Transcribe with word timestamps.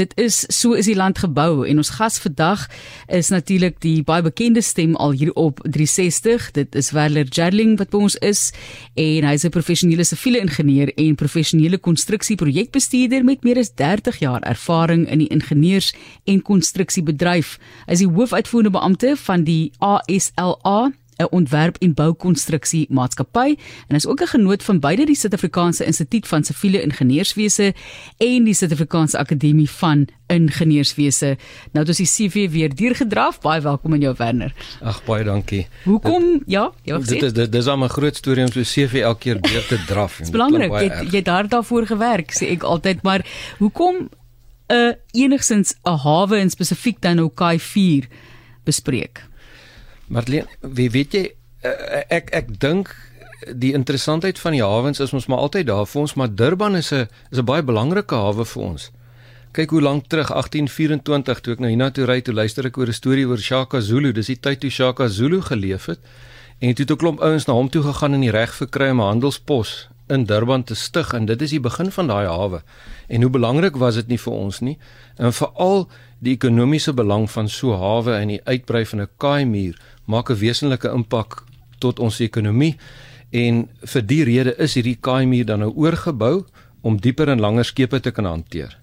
Dit 0.00 0.14
is 0.16 0.46
so 0.48 0.72
is 0.72 0.86
die 0.88 0.96
land 0.96 1.18
gebou 1.20 1.66
en 1.68 1.80
ons 1.82 1.90
gas 1.98 2.16
vandag 2.24 2.62
is 3.12 3.28
natuurlik 3.28 3.76
die 3.84 4.00
baie 4.06 4.24
bekende 4.24 4.62
stem 4.64 4.94
al 4.96 5.12
hier 5.12 5.32
op 5.36 5.60
360. 5.66 6.46
Dit 6.56 6.78
is 6.78 6.88
Werler 6.96 7.28
Jarling 7.28 7.74
wat 7.76 7.92
by 7.92 8.00
ons 8.06 8.16
is 8.24 8.46
en 8.96 9.26
hy's 9.28 9.44
'n 9.44 9.52
professionele 9.52 10.04
siviele 10.04 10.40
ingenieur 10.40 10.88
en 10.96 11.20
professionele 11.20 11.78
konstruksieprojektbestuurder 11.78 13.24
met 13.24 13.44
meer 13.44 13.58
as 13.58 13.74
30 13.74 14.18
jaar 14.24 14.40
ervaring 14.40 15.04
in 15.10 15.18
die 15.18 15.28
ingenieurs- 15.28 15.92
en 16.24 16.42
konstruksiebedryf. 16.42 17.58
Hy 17.86 17.92
is 17.92 17.98
die 17.98 18.08
hoofuitvoerende 18.08 18.70
beampte 18.70 19.16
van 19.16 19.44
die 19.44 19.72
ASLA 19.78 20.92
'n 21.20 21.28
ontwerp 21.30 21.76
en 21.84 21.94
boukonstruksie 21.94 22.86
maatskappy 22.88 23.56
en 23.88 23.96
is 23.96 24.06
ook 24.06 24.22
'n 24.22 24.26
genoot 24.26 24.62
van 24.62 24.80
beide 24.80 25.04
die 25.06 25.16
Suid-Afrikaanse 25.16 25.84
Instituut 25.84 26.26
van 26.28 26.44
Siviele 26.44 26.82
Ingenieurswese 26.82 27.74
en 28.16 28.44
die 28.44 28.54
Suid-Afrikaanse 28.54 29.18
Akademie 29.18 29.70
van 29.70 30.08
Ingenieurswese. 30.26 31.36
Nou 31.72 31.84
dis 31.84 31.96
die 31.96 32.06
CV 32.06 32.50
weer 32.50 32.74
deurgedraf. 32.74 33.40
Baie 33.40 33.60
welkom 33.60 33.94
in 33.94 34.00
jou 34.00 34.14
Werner. 34.16 34.54
Ag 34.80 35.04
baie 35.04 35.24
dankie. 35.24 35.66
Hoekom? 35.84 36.22
Dit, 36.38 36.42
ja, 36.46 36.72
jy 36.82 36.92
wou 36.92 37.02
sê. 37.02 37.18
Dit 37.18 37.22
is 37.22 37.32
dit 37.32 37.54
is 37.54 37.66
al 37.66 37.84
'n 37.84 37.88
groot 37.88 38.16
storie 38.16 38.44
om 38.44 38.52
so 38.52 38.62
CV 38.62 39.02
elke 39.02 39.18
keer 39.20 39.40
deur 39.40 39.66
te 39.66 39.84
draf. 39.86 40.16
Dit 40.18 40.26
is 40.26 40.32
belangrik. 40.32 40.70
Jy 40.70 41.08
jy 41.10 41.22
daar 41.22 41.48
daarvoor 41.48 41.86
gewerk, 41.86 42.32
sê 42.32 42.50
ek 42.50 42.62
altyd, 42.62 43.02
maar 43.02 43.26
hoekom 43.58 44.08
'n 44.70 44.74
uh, 44.74 44.92
enigsins 45.12 45.74
'n 45.84 45.98
hawe 45.98 46.38
in 46.38 46.50
spesifiek 46.50 47.00
dan 47.00 47.16
nou 47.16 47.30
Kai 47.34 47.58
4 47.58 48.08
bespreek? 48.64 49.29
Marlene, 50.10 50.48
wie 50.60 50.90
weet 50.90 51.14
jy 51.14 51.22
eh, 51.62 52.02
ek 52.10 52.32
ek 52.34 52.48
dink 52.58 52.90
die 53.62 53.72
interessantheid 53.78 54.38
van 54.42 54.56
die 54.56 54.64
hawens 54.64 55.00
is 55.00 55.12
ons 55.16 55.28
maar 55.30 55.44
altyd 55.46 55.68
daar 55.68 55.86
vir 55.86 56.00
ons, 56.02 56.14
maar 56.18 56.32
Durban 56.34 56.76
is 56.76 56.90
'n 56.92 57.06
is 57.30 57.38
'n 57.38 57.44
baie 57.44 57.62
belangrike 57.62 58.14
hawe 58.14 58.44
vir 58.44 58.62
ons. 58.62 58.90
Kyk 59.52 59.70
hoe 59.70 59.80
lank 59.80 60.08
terug 60.08 60.30
1824 60.30 61.40
toe 61.40 61.52
ek 61.52 61.60
nou 61.60 61.70
hiernatoe 61.70 62.06
ry 62.06 62.20
toe 62.20 62.34
luister 62.34 62.66
ek 62.66 62.76
oor 62.78 62.88
'n 62.88 62.92
storie 62.92 63.26
oor 63.26 63.38
Shaka 63.38 63.80
Zulu. 63.80 64.12
Dis 64.12 64.26
die 64.26 64.40
tyd 64.40 64.60
toe 64.60 64.70
Shaka 64.70 65.08
Zulu 65.08 65.40
geleef 65.42 65.86
het. 65.86 66.00
En 66.58 66.74
toe 66.74 66.84
het 66.84 66.90
'n 66.90 66.96
klomp 66.96 67.20
ouens 67.20 67.46
na 67.46 67.54
hom 67.54 67.70
toe 67.70 67.82
gegaan 67.82 68.14
en 68.14 68.20
die 68.20 68.30
reg 68.30 68.54
verkry 68.54 68.90
om 68.90 69.00
'n 69.00 69.06
handelspos 69.06 69.88
in 70.08 70.24
Durban 70.24 70.64
te 70.64 70.74
stig 70.74 71.12
en 71.12 71.26
dit 71.26 71.42
is 71.42 71.50
die 71.50 71.60
begin 71.60 71.90
van 71.90 72.06
daai 72.06 72.26
hawe. 72.26 72.62
En 73.08 73.22
hoe 73.22 73.30
belangrik 73.30 73.76
was 73.76 73.94
dit 73.94 74.08
nie 74.08 74.18
vir 74.18 74.32
ons 74.32 74.60
nie? 74.60 74.78
En 75.16 75.32
veral 75.32 75.88
die 76.18 76.34
ekonomiese 76.34 76.92
belang 76.92 77.30
van 77.30 77.48
so 77.48 77.76
hawe 77.78 78.14
en 78.18 78.28
die 78.28 78.40
uitbrei 78.44 78.84
van 78.86 79.00
'n 79.00 79.08
kaaimuur 79.16 79.78
maak 80.10 80.30
'n 80.30 80.40
wesenlike 80.40 80.90
impak 80.90 81.44
tot 81.78 81.98
ons 81.98 82.20
ekonomie 82.20 82.76
en 83.30 83.68
vir 83.92 84.02
die 84.02 84.24
rede 84.24 84.54
is 84.58 84.74
hierdie 84.74 84.98
kaaimuur 85.00 85.46
dan 85.46 85.62
nou 85.64 85.72
oorgebou 85.74 86.44
om 86.82 86.98
dieper 87.00 87.28
en 87.28 87.40
langer 87.40 87.64
skepe 87.64 88.00
te 88.00 88.10
kan 88.10 88.24
hanteer. 88.24 88.76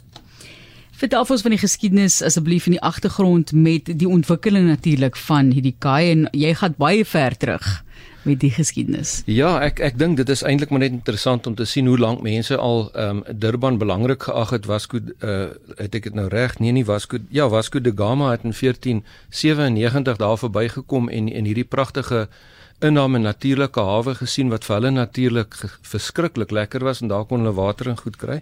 Vertel 0.97 1.25
ons 1.29 1.43
van 1.45 1.53
die 1.53 1.61
geskiedenis 1.61 2.21
asseblief 2.25 2.65
in 2.65 2.77
die 2.77 2.81
agtergrond 2.81 3.51
met 3.53 3.91
die 3.99 4.09
ontwikkeling 4.09 4.65
natuurlik 4.67 5.15
van 5.27 5.51
hierdie 5.53 5.75
kaai 5.77 6.11
en 6.11 6.27
jy 6.33 6.53
gaan 6.57 6.73
baie 6.77 7.05
ver 7.05 7.37
terug 7.37 7.83
met 8.27 8.41
die 8.43 8.51
geskiedenis. 8.51 9.21
Ja, 9.25 9.55
ek 9.63 9.79
ek 9.83 9.97
dink 9.99 10.19
dit 10.19 10.29
is 10.29 10.43
eintlik 10.43 10.73
maar 10.73 10.83
net 10.83 10.95
interessant 10.95 11.47
om 11.47 11.55
te 11.55 11.65
sien 11.65 11.87
hoe 11.87 11.97
lank 11.97 12.21
mense 12.25 12.57
al 12.57 12.89
ehm 12.93 13.23
um, 13.23 13.39
Durban 13.39 13.79
belangrik 13.81 14.27
geag 14.27 14.53
het 14.55 14.69
Vasco 14.69 14.99
uh 14.99 15.37
het 15.77 15.95
ek 15.95 16.09
dit 16.09 16.13
nou 16.17 16.27
reg? 16.31 16.59
Nee, 16.59 16.71
nie 16.71 16.85
Vasco. 16.85 17.17
Ja, 17.29 17.49
Vasco 17.49 17.79
da 17.79 17.91
Gama 17.95 18.31
het 18.31 18.43
in 18.43 18.53
1497 18.53 20.17
daar 20.17 20.37
verbygekom 20.37 21.09
en 21.09 21.31
en 21.33 21.45
hierdie 21.45 21.67
pragtige 21.67 22.27
inname 22.79 23.19
natuurlike 23.19 23.81
hawe 23.81 24.15
gesien 24.15 24.49
wat 24.53 24.65
vir 24.65 24.75
hulle 24.75 24.91
natuurlik 24.91 25.55
verskriklik 25.81 26.51
lekker 26.51 26.83
was 26.85 27.01
en 27.01 27.09
daar 27.13 27.25
kon 27.25 27.41
hulle 27.41 27.55
water 27.57 27.89
en 27.89 27.97
goed 27.97 28.17
kry. 28.21 28.41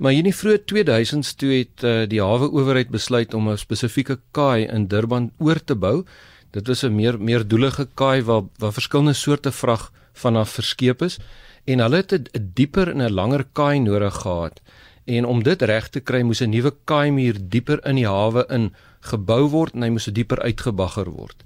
Maar 0.00 0.16
in 0.16 0.24
die 0.24 0.36
vroeë 0.36 0.62
2000s 0.72 1.34
toe 1.36 1.50
het 1.52 1.84
uh, 1.84 2.06
die 2.08 2.22
hawe 2.24 2.48
owerheid 2.48 2.88
besluit 2.88 3.34
om 3.36 3.50
'n 3.50 3.60
spesifieke 3.60 4.18
kaai 4.32 4.64
in 4.64 4.86
Durban 4.88 5.30
oor 5.38 5.60
te 5.64 5.74
bou 5.74 6.04
Dit 6.50 6.66
was 6.66 6.82
'n 6.82 6.94
meer 6.94 7.20
meer 7.20 7.48
doelige 7.48 7.88
kaai 7.94 8.22
waar 8.22 8.42
waar 8.58 8.72
verskillende 8.72 9.12
soorte 9.12 9.52
vrag 9.52 9.92
vanaf 10.12 10.50
verskeep 10.50 11.02
is 11.02 11.18
en 11.64 11.78
hulle 11.78 11.96
het 11.96 12.12
'n 12.12 12.50
dieper 12.54 12.88
en 12.88 13.02
'n 13.02 13.12
langer 13.12 13.44
kaai 13.52 13.78
nodig 13.78 14.14
gehad. 14.14 14.60
En 15.04 15.24
om 15.24 15.42
dit 15.42 15.62
reg 15.62 15.88
te 15.88 16.00
kry, 16.00 16.22
moes 16.22 16.40
'n 16.40 16.50
nuwe 16.50 16.74
kaai 16.84 17.10
muur 17.10 17.36
dieper 17.48 17.86
in 17.86 17.94
die 17.94 18.06
hawe 18.06 18.44
in 18.48 18.74
gebou 19.00 19.48
word 19.48 19.74
en 19.74 19.82
hy 19.82 19.88
moes 19.88 20.04
dieper 20.04 20.42
uitgebagger 20.42 21.10
word. 21.10 21.44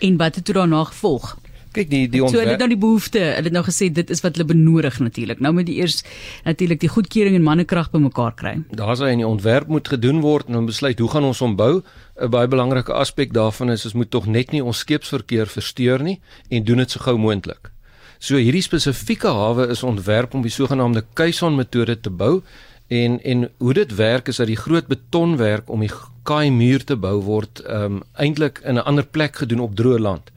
En 0.00 0.16
wat 0.16 0.34
het 0.34 0.44
toe 0.44 0.54
daarna 0.54 0.84
gevolg? 0.84 1.36
Kyk 1.76 1.90
die 1.92 2.06
die 2.08 2.22
ontwerp. 2.24 2.32
So 2.32 2.42
hulle 2.42 2.54
het 2.54 2.62
nou 2.64 2.70
die 2.72 2.80
behoefte, 2.80 3.22
hulle 3.36 3.50
het 3.50 3.56
nou 3.56 3.64
gesê 3.66 3.90
dit 3.92 4.10
is 4.14 4.22
wat 4.24 4.38
hulle 4.38 4.48
benodig 4.48 4.98
natuurlik. 5.02 5.42
Nou 5.44 5.52
moet 5.56 5.68
die 5.68 5.76
eers 5.82 6.00
natuurlik 6.46 6.80
die 6.80 6.90
goedkeuring 6.92 7.36
en 7.36 7.44
mannekrag 7.44 7.92
bymekaar 7.92 8.34
kry. 8.38 8.54
Daar's 8.80 9.04
hy 9.04 9.12
in 9.14 9.22
die 9.22 9.28
ontwerp 9.28 9.68
moet 9.72 9.88
gedoen 9.92 10.22
word 10.24 10.48
en 10.50 10.60
ons 10.62 10.70
besluit 10.72 11.00
hoe 11.04 11.10
gaan 11.12 11.28
ons 11.28 11.44
hom 11.44 11.56
bou? 11.58 11.82
'n 12.16 12.30
Baie 12.32 12.48
belangrike 12.48 12.92
aspek 12.92 13.32
daarvan 13.36 13.70
is 13.70 13.84
ons 13.84 13.94
moet 13.94 14.10
tog 14.10 14.26
net 14.26 14.52
nie 14.52 14.64
ons 14.64 14.78
skeepsverkeer 14.78 15.46
versteur 15.46 16.02
nie 16.02 16.20
en 16.50 16.64
doen 16.64 16.78
dit 16.78 16.90
so 16.90 17.00
gou 17.00 17.18
moontlik. 17.18 17.70
So 18.18 18.36
hierdie 18.40 18.64
spesifieke 18.64 19.28
hawe 19.28 19.68
is 19.68 19.82
ontwerp 19.82 20.34
om 20.34 20.42
die 20.42 20.50
sogenaamde 20.50 21.04
Kaisan 21.14 21.56
metode 21.56 22.00
te 22.00 22.10
bou 22.10 22.42
en 22.88 23.20
en 23.22 23.50
hoe 23.58 23.74
dit 23.74 23.94
werk 23.94 24.28
is 24.28 24.36
dat 24.36 24.46
die 24.46 24.56
groot 24.56 24.86
betonwerk 24.86 25.68
om 25.70 25.80
die 25.80 25.92
kaai 26.22 26.50
muur 26.50 26.84
te 26.84 26.96
bou 26.96 27.20
word 27.22 27.60
ehm 27.66 27.84
um, 27.84 28.02
eintlik 28.14 28.60
in 28.64 28.74
'n 28.74 28.86
ander 28.86 29.04
plek 29.04 29.36
gedoen 29.36 29.60
op 29.60 29.76
droë 29.76 30.00
land 30.00 30.30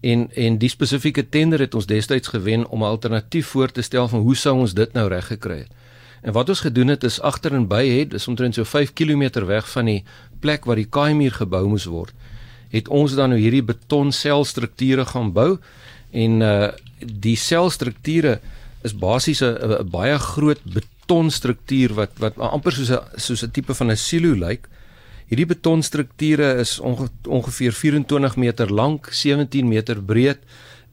en 0.00 0.28
en 0.34 0.58
die 0.58 0.68
spesifieke 0.68 1.28
tender 1.28 1.60
het 1.60 1.74
ons 1.74 1.86
destyds 1.86 2.28
gewen 2.28 2.68
om 2.68 2.82
'n 2.82 2.92
alternatief 2.92 3.46
voor 3.46 3.72
te 3.72 3.82
stel 3.82 4.08
van 4.08 4.20
hoe 4.20 4.36
sou 4.36 4.58
ons 4.58 4.74
dit 4.74 4.92
nou 4.92 5.08
reg 5.08 5.26
gekry 5.26 5.58
het. 5.58 5.72
En 6.22 6.32
wat 6.32 6.48
ons 6.48 6.60
gedoen 6.60 6.88
het 6.88 7.04
is 7.04 7.20
agter 7.20 7.54
en 7.54 7.66
by 7.66 7.88
het, 7.88 8.10
dis 8.10 8.28
omtrent 8.28 8.54
so 8.54 8.64
5 8.64 8.92
km 8.92 9.44
weg 9.46 9.70
van 9.70 9.84
die 9.84 10.04
plek 10.40 10.64
waar 10.64 10.76
die 10.76 10.88
kaaimuur 10.88 11.32
gebou 11.32 11.68
moes 11.68 11.84
word, 11.84 12.12
het 12.68 12.88
ons 12.88 13.14
dan 13.14 13.28
nou 13.28 13.40
hierdie 13.40 13.62
betonselstrukture 13.62 15.04
gaan 15.04 15.32
bou 15.32 15.58
en 16.10 16.40
uh 16.40 16.68
die 17.00 17.36
selstrukture 17.36 18.40
is 18.82 18.92
basies 18.92 19.40
'n 19.42 19.88
baie 19.90 20.18
groot 20.18 20.60
betonstruktuur 20.64 21.94
wat 21.94 22.10
wat 22.18 22.38
amper 22.38 22.72
soos 22.72 22.90
'n 22.90 23.00
soos 23.16 23.42
'n 23.42 23.50
tipe 23.50 23.74
van 23.74 23.90
'n 23.90 23.96
silo 23.96 24.34
lyk. 24.34 24.48
Like, 24.48 24.68
Hierdie 25.30 25.46
betonstrukture 25.46 26.56
is 26.58 26.80
onge 26.82 27.06
ongeveer 27.30 27.72
24 27.72 28.34
meter 28.36 28.72
lank, 28.74 29.12
17 29.14 29.68
meter 29.68 30.00
breed 30.02 30.40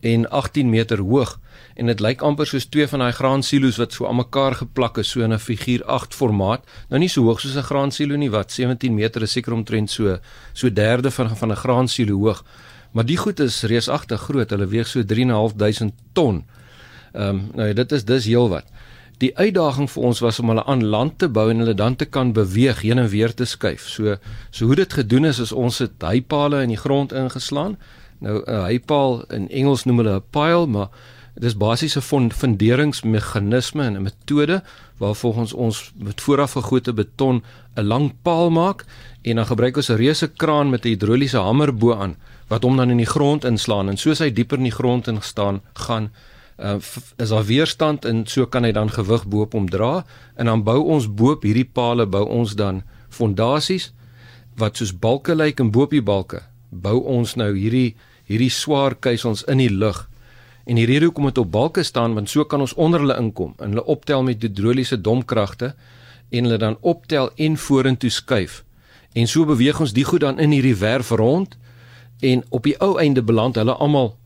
en 0.06 0.28
18 0.30 0.70
meter 0.70 1.02
hoog 1.02 1.40
en 1.74 1.90
dit 1.90 2.04
lyk 2.06 2.22
amper 2.22 2.46
soos 2.46 2.68
twee 2.70 2.86
van 2.92 3.02
daai 3.02 3.16
graansilo's 3.18 3.80
wat 3.82 3.98
so 3.98 4.06
aan 4.06 4.20
mekaar 4.20 4.54
geplak 4.60 5.00
is 5.02 5.10
so 5.10 5.26
in 5.26 5.34
'n 5.34 5.40
figuur 5.40 5.82
8 5.86 6.14
formaat. 6.14 6.70
Nou 6.90 7.00
nie 7.00 7.10
so 7.10 7.24
hoog 7.24 7.40
soos 7.40 7.58
'n 7.58 7.66
graansilo 7.66 8.16
nie 8.16 8.30
wat 8.30 8.52
17 8.52 8.94
meter 8.94 9.24
is 9.24 9.32
seker 9.32 9.54
omtrent 9.54 9.90
so 9.90 10.20
so 10.54 10.70
derde 10.70 11.12
van 11.12 11.36
van 11.38 11.52
'n 11.52 11.56
graansilo 11.56 12.18
hoog. 12.18 12.46
Maar 12.92 13.06
die 13.06 13.18
goed 13.18 13.40
is 13.40 13.64
reusagtig 13.64 14.22
groot. 14.22 14.50
Hulle 14.50 14.68
weeg 14.68 14.88
so 14.88 15.04
3.500 15.04 15.94
ton. 16.14 16.46
Ehm 17.14 17.30
um, 17.30 17.50
nou 17.56 17.68
ja, 17.68 17.74
dit 17.74 17.92
is 17.92 18.06
dis 18.06 18.26
heelwat. 18.26 18.66
Die 19.18 19.32
uitdaging 19.38 19.90
vir 19.90 20.04
ons 20.04 20.20
was 20.22 20.40
om 20.40 20.52
hulle 20.52 20.64
aan 20.70 20.84
land 20.86 21.18
te 21.18 21.30
bou 21.30 21.48
en 21.50 21.64
hulle 21.64 21.74
dan 21.74 21.96
te 21.96 22.06
kan 22.06 22.34
beweeg 22.38 22.84
heen 22.86 23.02
en 23.02 23.10
weer 23.10 23.34
te 23.34 23.46
skuif. 23.46 23.88
So 23.90 24.18
so 24.52 24.66
hoe 24.66 24.76
dit 24.76 24.94
gedoen 24.94 25.26
is 25.26 25.40
is 25.40 25.52
ons 25.52 25.80
het 25.80 26.06
heipale 26.06 26.62
in 26.62 26.70
die 26.70 26.82
grond 26.82 27.14
ingeslaan. 27.14 27.78
Nou 28.20 28.44
'n 28.46 28.62
heipaal 28.70 29.24
in 29.30 29.50
Engels 29.50 29.86
noem 29.86 29.98
hulle 29.98 30.16
'n 30.16 30.24
pile, 30.30 30.68
maar 30.68 30.90
dit 31.34 31.44
is 31.44 31.58
basies 31.58 31.98
'n 31.98 32.30
funderingsmeganisme 32.34 33.84
en 33.84 33.96
'n 33.96 34.02
metode 34.02 34.64
waar 34.98 35.16
volgens 35.16 35.54
ons 35.54 35.92
met 35.96 36.22
vooraf 36.22 36.52
gegote 36.52 36.94
beton 36.94 37.44
'n 37.76 37.82
lang 37.82 38.14
paal 38.22 38.50
maak 38.50 38.86
en 39.22 39.36
dan 39.36 39.46
gebruik 39.46 39.76
ons 39.76 39.90
'n 39.90 39.96
reuse 39.96 40.28
kraan 40.28 40.70
met 40.70 40.86
'n 40.86 40.90
hidroliese 40.90 41.38
hamer 41.38 41.76
bo 41.76 41.94
aan 41.94 42.16
wat 42.48 42.64
hom 42.64 42.78
dan 42.78 42.90
in 42.90 42.98
die 42.98 43.14
grond 43.16 43.44
inslaan 43.44 43.90
en 43.90 43.98
soos 43.98 44.20
hy 44.20 44.34
dieper 44.34 44.58
in 44.58 44.64
die 44.64 44.78
grond 44.80 45.08
instaan 45.08 45.62
gaan 45.74 46.12
uh, 46.58 46.78
is 47.18 47.30
daar 47.30 47.46
weerstand 47.46 48.06
en 48.06 48.26
so 48.26 48.46
kan 48.46 48.64
hy 48.64 48.72
dan 48.72 48.90
gewig 48.90 49.26
bo-op 49.26 49.54
hom 49.54 49.70
dra 49.70 50.06
en 50.36 50.46
dan 50.46 50.64
bou 50.64 50.80
ons 50.84 51.08
bo-op 51.08 51.44
hierdie 51.44 51.70
palle 51.70 52.06
bou 52.06 52.26
ons 52.26 52.56
dan 52.56 52.84
fondasies 53.10 53.92
wat 54.58 54.78
soos 54.78 54.94
balke 54.94 55.36
lyk 55.36 55.60
en 55.60 55.72
bo-op 55.72 55.94
die 55.94 56.04
balke 56.04 56.44
bou 56.70 57.00
ons 57.04 57.36
nou 57.40 57.54
hierdie 57.56 57.96
hierdie 58.28 58.52
swaar 58.52 58.96
kuisels 59.00 59.46
in 59.48 59.62
die 59.62 59.72
lug. 59.72 60.04
En 60.68 60.76
die 60.76 60.86
rede 60.86 61.08
hoekom 61.08 61.30
dit 61.30 61.38
op 61.40 61.52
balke 61.52 61.84
staan 61.88 62.16
want 62.18 62.30
so 62.30 62.44
kan 62.46 62.62
ons 62.64 62.76
onder 62.76 63.00
hulle 63.00 63.16
inkom 63.20 63.54
en 63.58 63.72
hulle 63.72 63.86
optel 63.88 64.24
met 64.28 64.44
hidroliese 64.44 65.00
domkragte 65.02 65.74
en 66.30 66.44
hulle 66.44 66.60
dan 66.60 66.76
optel 66.82 67.32
en 67.36 67.56
vorentoe 67.58 68.12
skuif. 68.12 68.64
En 69.16 69.28
so 69.32 69.48
beweeg 69.48 69.80
ons 69.80 69.96
die 69.96 70.04
goed 70.04 70.26
dan 70.26 70.40
in 70.44 70.52
hierdie 70.52 70.76
werf 70.76 71.10
rond 71.16 71.56
en 72.20 72.44
op 72.50 72.68
die 72.68 72.76
ou 72.84 72.98
einde 73.00 73.24
beland 73.24 73.56
hulle 73.56 73.78
almal 73.80 74.18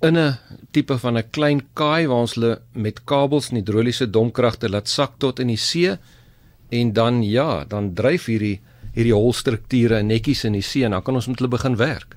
in 0.00 0.18
'n 0.18 0.36
tipe 0.70 0.98
van 0.98 1.16
'n 1.16 1.30
klein 1.30 1.60
kaai 1.72 2.06
waar 2.06 2.24
ons 2.24 2.34
hulle 2.34 2.60
met 2.72 3.04
kabels 3.04 3.50
en 3.50 3.56
hidroliese 3.56 4.10
domkragte 4.10 4.68
laat 4.68 4.88
sak 4.88 5.12
tot 5.18 5.38
in 5.38 5.48
die 5.48 5.56
see 5.56 5.96
en 6.68 6.92
dan 6.92 7.22
ja, 7.22 7.64
dan 7.64 7.94
dryf 7.94 8.26
hierdie 8.26 8.60
hierdie 8.94 9.14
holstrukture 9.14 10.02
netjies 10.02 10.44
in 10.44 10.52
die 10.52 10.64
see 10.64 10.84
en 10.84 10.90
dan 10.90 11.02
kan 11.02 11.14
ons 11.14 11.26
met 11.26 11.38
hulle 11.38 11.52
begin 11.52 11.76
werk. 11.76 12.16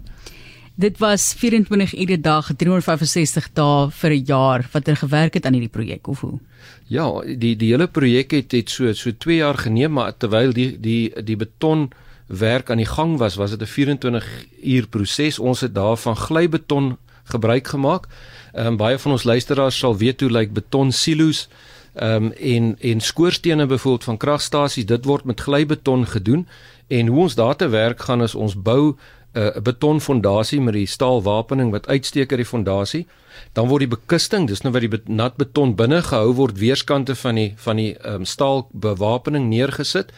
Dit 0.79 0.97
was 0.97 1.33
24 1.35 1.91
ure 1.99 2.17
dag, 2.23 2.51
365 2.55 3.49
dae 3.53 3.89
vir 3.91 4.11
'n 4.11 4.25
jaar 4.25 4.69
wat 4.71 4.85
hulle 4.85 4.97
gewerk 4.97 5.33
het 5.33 5.45
aan 5.45 5.53
hierdie 5.53 5.75
projek 5.77 6.07
of 6.07 6.21
hoe? 6.21 6.39
Ja, 6.87 7.21
die 7.21 7.55
die 7.55 7.71
hele 7.71 7.87
projek 7.87 8.31
het 8.31 8.51
het 8.51 8.69
so 8.69 8.93
so 8.93 9.11
2 9.11 9.35
jaar 9.35 9.57
geneem, 9.57 9.91
maar 9.91 10.17
terwyl 10.17 10.53
die 10.53 10.79
die 10.79 11.11
die 11.23 11.35
beton 11.35 11.89
werk 12.27 12.69
aan 12.69 12.77
die 12.77 12.85
gang 12.85 13.17
was, 13.17 13.35
was 13.35 13.51
dit 13.51 13.61
'n 13.61 13.65
24 13.65 14.45
uur 14.63 14.87
proses. 14.87 15.39
Ons 15.39 15.61
het 15.61 15.75
daarvan 15.75 16.15
glybeton 16.15 16.97
gebruik 17.29 17.67
gemaak. 17.67 18.07
Ehm 18.53 18.65
um, 18.65 18.77
baie 18.77 18.97
van 18.99 19.11
ons 19.11 19.23
luisteraars 19.23 19.77
sal 19.77 19.97
weet 19.97 20.21
hoe 20.21 20.31
lyk 20.31 20.53
beton 20.53 20.91
silo's 20.91 21.47
ehm 21.93 22.25
um, 22.25 22.31
en 22.31 22.75
en 22.79 22.99
skoorstene 23.01 23.65
byvoorbeeld 23.65 24.03
van 24.03 24.17
kragstasies, 24.17 24.85
dit 24.85 25.05
word 25.05 25.23
met 25.23 25.39
glybeton 25.39 26.05
gedoen 26.07 26.47
en 26.87 27.07
hoe 27.07 27.19
ons 27.19 27.35
daar 27.35 27.55
te 27.55 27.67
werk 27.67 28.01
gaan 28.01 28.21
is 28.21 28.35
ons 28.35 28.55
bou 28.61 28.95
eh, 29.31 29.43
'n 29.43 29.57
uh, 29.57 29.61
betonfondasie 29.61 30.61
met 30.61 30.73
die 30.73 30.85
staalwapening 30.85 31.71
wat 31.71 31.87
uitsteek 31.87 32.31
uit 32.31 32.39
die 32.39 32.45
fondasie. 32.45 33.07
Dan 33.53 33.67
word 33.67 33.79
die 33.79 33.97
bekusting, 33.97 34.47
dis 34.47 34.61
nou 34.61 34.73
waar 34.73 34.87
die 34.87 35.01
nat 35.05 35.35
beton 35.35 35.75
binne 35.75 36.01
gehou 36.01 36.33
word 36.33 36.57
weerskante 36.57 37.15
van 37.15 37.35
die 37.35 37.53
van 37.55 37.75
die 37.75 37.95
um, 38.05 38.25
staalbewapening 38.25 39.49
neergesit. 39.49 40.11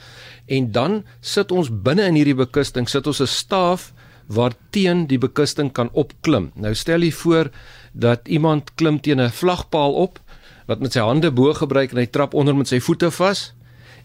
En 0.46 0.72
dan 0.72 1.04
sit 1.20 1.52
ons 1.52 1.70
binne 1.72 2.04
in 2.04 2.16
hierdie 2.16 2.36
bekusting, 2.36 2.90
sit 2.90 3.08
ons 3.08 3.22
'n 3.22 3.28
staaf 3.28 3.94
waar 4.32 4.54
teen 4.70 5.06
die 5.08 5.20
bekusting 5.20 5.72
kan 5.76 5.90
opklim. 5.92 6.52
Nou 6.56 6.74
stel 6.76 7.04
jy 7.04 7.12
voor 7.12 7.52
dat 7.92 8.28
iemand 8.28 8.74
klim 8.76 9.00
teen 9.02 9.20
'n 9.22 9.30
vlagpaal 9.30 9.94
op 9.94 10.20
wat 10.68 10.80
met 10.80 10.94
sy 10.94 11.00
hande 11.00 11.32
bo 11.32 11.54
gebruik 11.54 11.92
en 11.92 11.98
hy 11.98 12.06
trap 12.06 12.34
onder 12.34 12.56
met 12.56 12.68
sy 12.68 12.80
voete 12.80 13.12
vas 13.12 13.54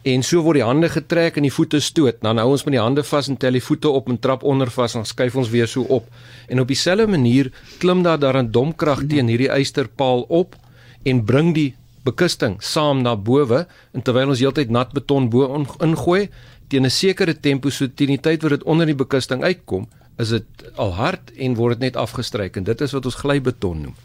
en 0.02 0.23
so 0.23 0.43
word 0.43 0.61
die 0.61 0.67
hande 0.67 0.88
getrek 0.88 1.37
en 1.37 1.43
die 1.43 1.52
voete 1.52 1.81
stoot. 1.81 2.20
Dan 2.23 2.38
hou 2.38 2.50
ons 2.50 2.64
met 2.64 2.73
die 2.73 2.82
hande 2.82 3.02
vas 3.02 3.28
en 3.28 3.37
tel 3.37 3.52
die 3.52 3.62
voete 3.62 3.88
op 3.88 4.08
en 4.08 4.19
trap 4.19 4.43
onder 4.43 4.70
vas 4.70 4.94
en 4.94 5.05
skuif 5.05 5.37
ons 5.37 5.50
weer 5.50 5.67
so 5.67 5.82
op. 5.82 6.06
En 6.49 6.61
op 6.61 6.69
dieselfde 6.69 7.06
manier 7.06 7.52
klim 7.78 8.02
daar 8.02 8.19
daar 8.19 8.43
'n 8.43 8.50
domkrag 8.50 9.06
teen 9.08 9.28
hierdie 9.28 9.50
eysterpaal 9.50 10.26
op 10.28 10.56
en 11.05 11.25
bring 11.25 11.55
die 11.55 11.75
bekusting 12.06 12.56
saam 12.62 13.02
na 13.02 13.17
bowe 13.17 13.67
en 13.93 14.02
terwyl 14.02 14.28
ons 14.28 14.43
heeltyd 14.43 14.70
nat 14.70 14.93
beton 14.93 15.31
bo 15.31 15.64
ingooi 15.81 16.28
teen 16.69 16.84
'n 16.84 16.90
sekere 16.90 17.34
tempo 17.34 17.70
so 17.70 17.87
teen 17.87 18.08
die 18.08 18.20
tyd 18.20 18.43
wat 18.43 18.50
dit 18.50 18.64
onder 18.64 18.87
die 18.87 18.94
bekusting 18.94 19.43
uitkom 19.43 19.88
is 20.18 20.32
dit 20.32 20.66
al 20.80 20.94
hard 20.96 21.32
en 21.36 21.56
word 21.58 21.78
dit 21.78 21.90
net 21.90 21.96
afgestryk 22.00 22.56
en 22.56 22.64
dit 22.64 22.80
is 22.80 22.94
wat 22.96 23.08
ons 23.08 23.18
glybeton 23.20 23.82
noem. 23.88 23.96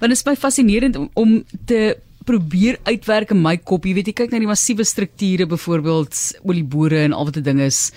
Want 0.00 0.12
dit 0.12 0.18
is 0.18 0.26
baie 0.26 0.36
fascinerend 0.36 0.96
om, 0.96 1.08
om 1.14 1.44
te 1.64 1.96
probeer 2.26 2.78
uitwerk 2.82 3.30
in 3.30 3.42
my 3.42 3.54
kop. 3.56 3.86
Jy 3.86 3.94
weet 3.94 4.10
jy 4.10 4.16
kyk 4.18 4.34
na 4.34 4.42
die 4.42 4.50
massiewe 4.50 4.84
strukture 4.84 5.46
byvoorbeeld 5.46 6.18
olieboere 6.42 7.04
en 7.06 7.14
al 7.14 7.28
wat 7.28 7.38
dit 7.38 7.46
ding 7.46 7.62
is 7.62 7.90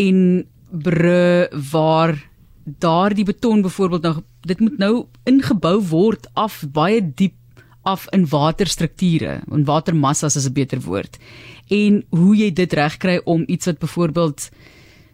en 0.00 0.46
bru 0.70 1.46
waar 1.72 2.16
daardie 2.80 3.26
beton 3.26 3.62
byvoorbeeld 3.62 4.06
nou 4.06 4.16
dit 4.46 4.60
moet 4.60 4.78
nou 4.78 4.94
ingebou 5.28 5.76
word 5.90 6.28
af 6.38 6.62
baie 6.72 7.02
diep 7.02 7.36
af 7.88 8.06
in 8.14 8.26
waterstrukture 8.28 9.40
en 9.50 9.64
watermassas 9.64 10.36
is 10.36 10.48
'n 10.48 10.52
beter 10.52 10.80
woord. 10.80 11.18
En 11.68 12.04
hoe 12.10 12.36
jy 12.36 12.52
dit 12.52 12.72
regkry 12.72 13.20
om 13.24 13.44
iets 13.46 13.66
wat 13.66 13.78
byvoorbeeld 13.78 14.50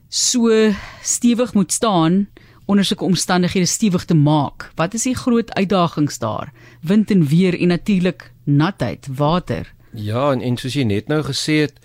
so 0.09 0.73
stewig 1.03 1.55
moet 1.55 1.73
staan 1.73 2.29
onder 2.67 2.85
sulke 2.85 3.05
omstandighede 3.05 3.67
stewig 3.67 4.05
te 4.05 4.15
maak. 4.15 4.71
Wat 4.75 4.95
is 4.95 5.03
die 5.03 5.15
groot 5.15 5.53
uitdagings 5.55 6.19
daar? 6.19 6.53
Wind 6.81 7.11
en 7.11 7.27
weer 7.27 7.61
en 7.61 7.69
natuurlik 7.69 8.33
natheid, 8.45 9.07
water. 9.11 9.75
Ja, 9.93 10.31
en, 10.33 10.41
en 10.41 10.57
soos 10.57 10.75
jy 10.75 10.85
net 10.85 11.09
nou 11.09 11.23
gesê 11.25 11.61
het, 11.67 11.79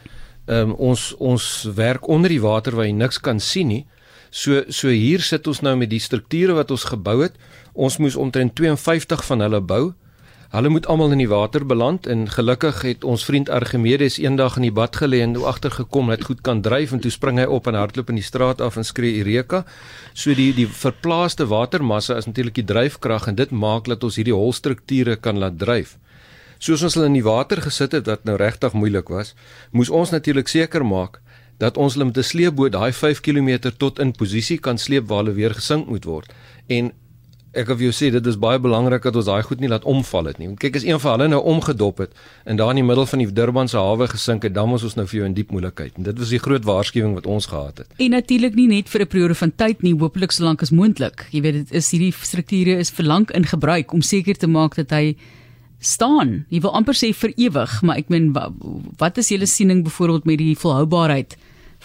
um, 0.46 0.74
ons 0.74 1.12
ons 1.22 1.48
werk 1.76 2.08
onder 2.10 2.34
die 2.34 2.42
water 2.42 2.76
waar 2.76 2.90
jy 2.90 2.98
niks 2.98 3.22
kan 3.22 3.40
sien 3.40 3.70
nie. 3.72 3.86
So 4.32 4.64
so 4.72 4.90
hier 4.90 5.22
sit 5.22 5.48
ons 5.48 5.62
nou 5.62 5.76
met 5.78 5.92
die 5.92 6.02
strukture 6.02 6.56
wat 6.58 6.72
ons 6.72 6.88
gebou 6.90 7.20
het. 7.22 7.38
Ons 7.74 8.00
moes 8.00 8.16
omtrent 8.16 8.56
52 8.56 9.26
van 9.28 9.46
hulle 9.46 9.62
bou. 9.62 9.84
Hulle 10.52 10.68
moet 10.68 10.88
almal 10.92 11.14
in 11.16 11.22
die 11.22 11.30
water 11.32 11.64
beland 11.64 12.08
en 12.12 12.26
gelukkig 12.28 12.82
het 12.84 13.06
ons 13.08 13.24
vriend 13.24 13.50
Archimedes 13.50 14.18
eendag 14.20 14.58
in 14.60 14.66
die 14.66 14.74
bad 14.76 14.98
gelê 15.00 15.22
en 15.24 15.38
toe 15.38 15.46
agtergekom 15.48 16.12
dat 16.12 16.26
goed 16.28 16.42
kan 16.44 16.60
dryf 16.62 16.92
en 16.92 17.00
toe 17.00 17.12
spring 17.12 17.40
hy 17.40 17.46
op 17.48 17.70
en 17.72 17.78
hardloop 17.80 18.12
in 18.12 18.20
die 18.20 18.26
straat 18.28 18.60
af 18.60 18.76
en 18.76 18.84
skree 18.84 19.22
Eureka. 19.22 19.62
So 20.12 20.36
die 20.36 20.50
die 20.52 20.68
verplaaste 20.68 21.48
watermassa 21.48 22.20
is 22.20 22.28
natuurlik 22.28 22.60
die 22.60 22.68
dryfkrag 22.68 23.30
en 23.32 23.40
dit 23.40 23.56
maak 23.56 23.88
dat 23.88 24.04
ons 24.04 24.20
hierdie 24.20 24.36
holstrukture 24.36 25.16
kan 25.16 25.40
laat 25.40 25.56
dryf. 25.56 25.96
Soos 26.60 26.84
ons 26.84 27.00
hulle 27.00 27.08
in 27.08 27.16
die 27.16 27.24
water 27.24 27.64
gesit 27.64 27.96
het 27.96 28.12
wat 28.12 28.28
nou 28.28 28.36
regtig 28.36 28.76
moeilik 28.76 29.08
was, 29.08 29.32
moes 29.72 29.90
ons 29.90 30.12
natuurlik 30.12 30.52
seker 30.52 30.84
maak 30.84 31.22
dat 31.64 31.78
ons 31.78 31.96
hulle 31.96 32.10
met 32.12 32.18
'n 32.18 32.28
sleepboot 32.28 32.74
daai 32.76 32.92
5 32.92 33.22
km 33.22 33.72
tot 33.78 34.00
in 34.00 34.12
posisie 34.12 34.58
kan 34.58 34.78
sleep 34.78 35.08
waar 35.08 35.24
hulle 35.24 35.34
weer 35.34 35.54
gesink 35.54 35.88
moet 35.88 36.04
word. 36.04 36.34
En 36.68 36.92
ek 37.52 37.68
vir 37.74 37.84
jou 37.90 37.92
sê 37.96 38.10
dit 38.14 38.28
is 38.32 38.38
baie 38.40 38.60
belangrik 38.64 39.04
dat 39.04 39.18
ons 39.20 39.28
daai 39.28 39.44
goed 39.44 39.60
nie 39.60 39.70
laat 39.72 39.84
omval 39.90 40.30
het 40.30 40.38
nie. 40.40 40.48
Kyk 40.60 40.78
as 40.80 40.86
een 40.88 41.00
van 41.04 41.20
hulle 41.20 41.34
nou 41.34 41.42
omgedop 41.54 42.00
het 42.06 42.14
en 42.48 42.60
daar 42.60 42.72
in 42.72 42.80
die 42.80 42.86
middel 42.88 43.06
van 43.10 43.20
die 43.20 43.28
Durban 43.28 43.68
se 43.68 43.78
hawe 43.78 44.08
gesink 44.08 44.48
het, 44.48 44.56
dan 44.56 44.72
was 44.72 44.86
ons 44.88 44.96
nou 44.96 45.06
vir 45.10 45.20
jou 45.20 45.28
in 45.28 45.36
diep 45.36 45.52
moeilikheid. 45.52 45.98
En 46.00 46.08
dit 46.08 46.24
was 46.24 46.32
die 46.32 46.40
groot 46.40 46.64
waarskuwing 46.68 47.18
wat 47.20 47.28
ons 47.28 47.50
gehad 47.52 47.84
het. 47.84 47.92
En 48.00 48.16
natuurlik 48.16 48.56
nie 48.56 48.68
net 48.68 48.90
vir 48.90 49.02
'n 49.02 49.08
periode 49.08 49.36
van 49.36 49.52
tyd 49.56 49.84
nie, 49.84 49.94
hopelik 49.94 50.32
solank 50.32 50.62
as 50.62 50.72
moontlik. 50.72 51.28
Jy 51.32 51.42
weet 51.42 51.54
dit 51.54 51.72
is 51.72 51.92
hierdie 51.92 52.14
strukture 52.14 52.78
is 52.78 52.90
vir 52.90 53.06
lank 53.06 53.32
in 53.32 53.46
gebruik 53.46 53.94
om 53.94 54.02
seker 54.02 54.36
te 54.36 54.48
maak 54.48 54.76
dat 54.76 54.90
hy 54.90 55.16
staan. 55.80 56.46
Jy 56.50 56.62
wil 56.62 56.74
amper 56.74 56.94
sê 56.94 57.14
vir 57.14 57.34
ewig, 57.36 57.82
maar 57.82 57.98
ek 57.98 58.10
meen 58.10 58.32
wat 58.98 59.18
is 59.18 59.30
julle 59.30 59.46
siening 59.46 59.84
byvoorbeeld 59.84 60.26
met 60.26 60.38
die 60.38 60.56
volhoubaarheid? 60.56 61.36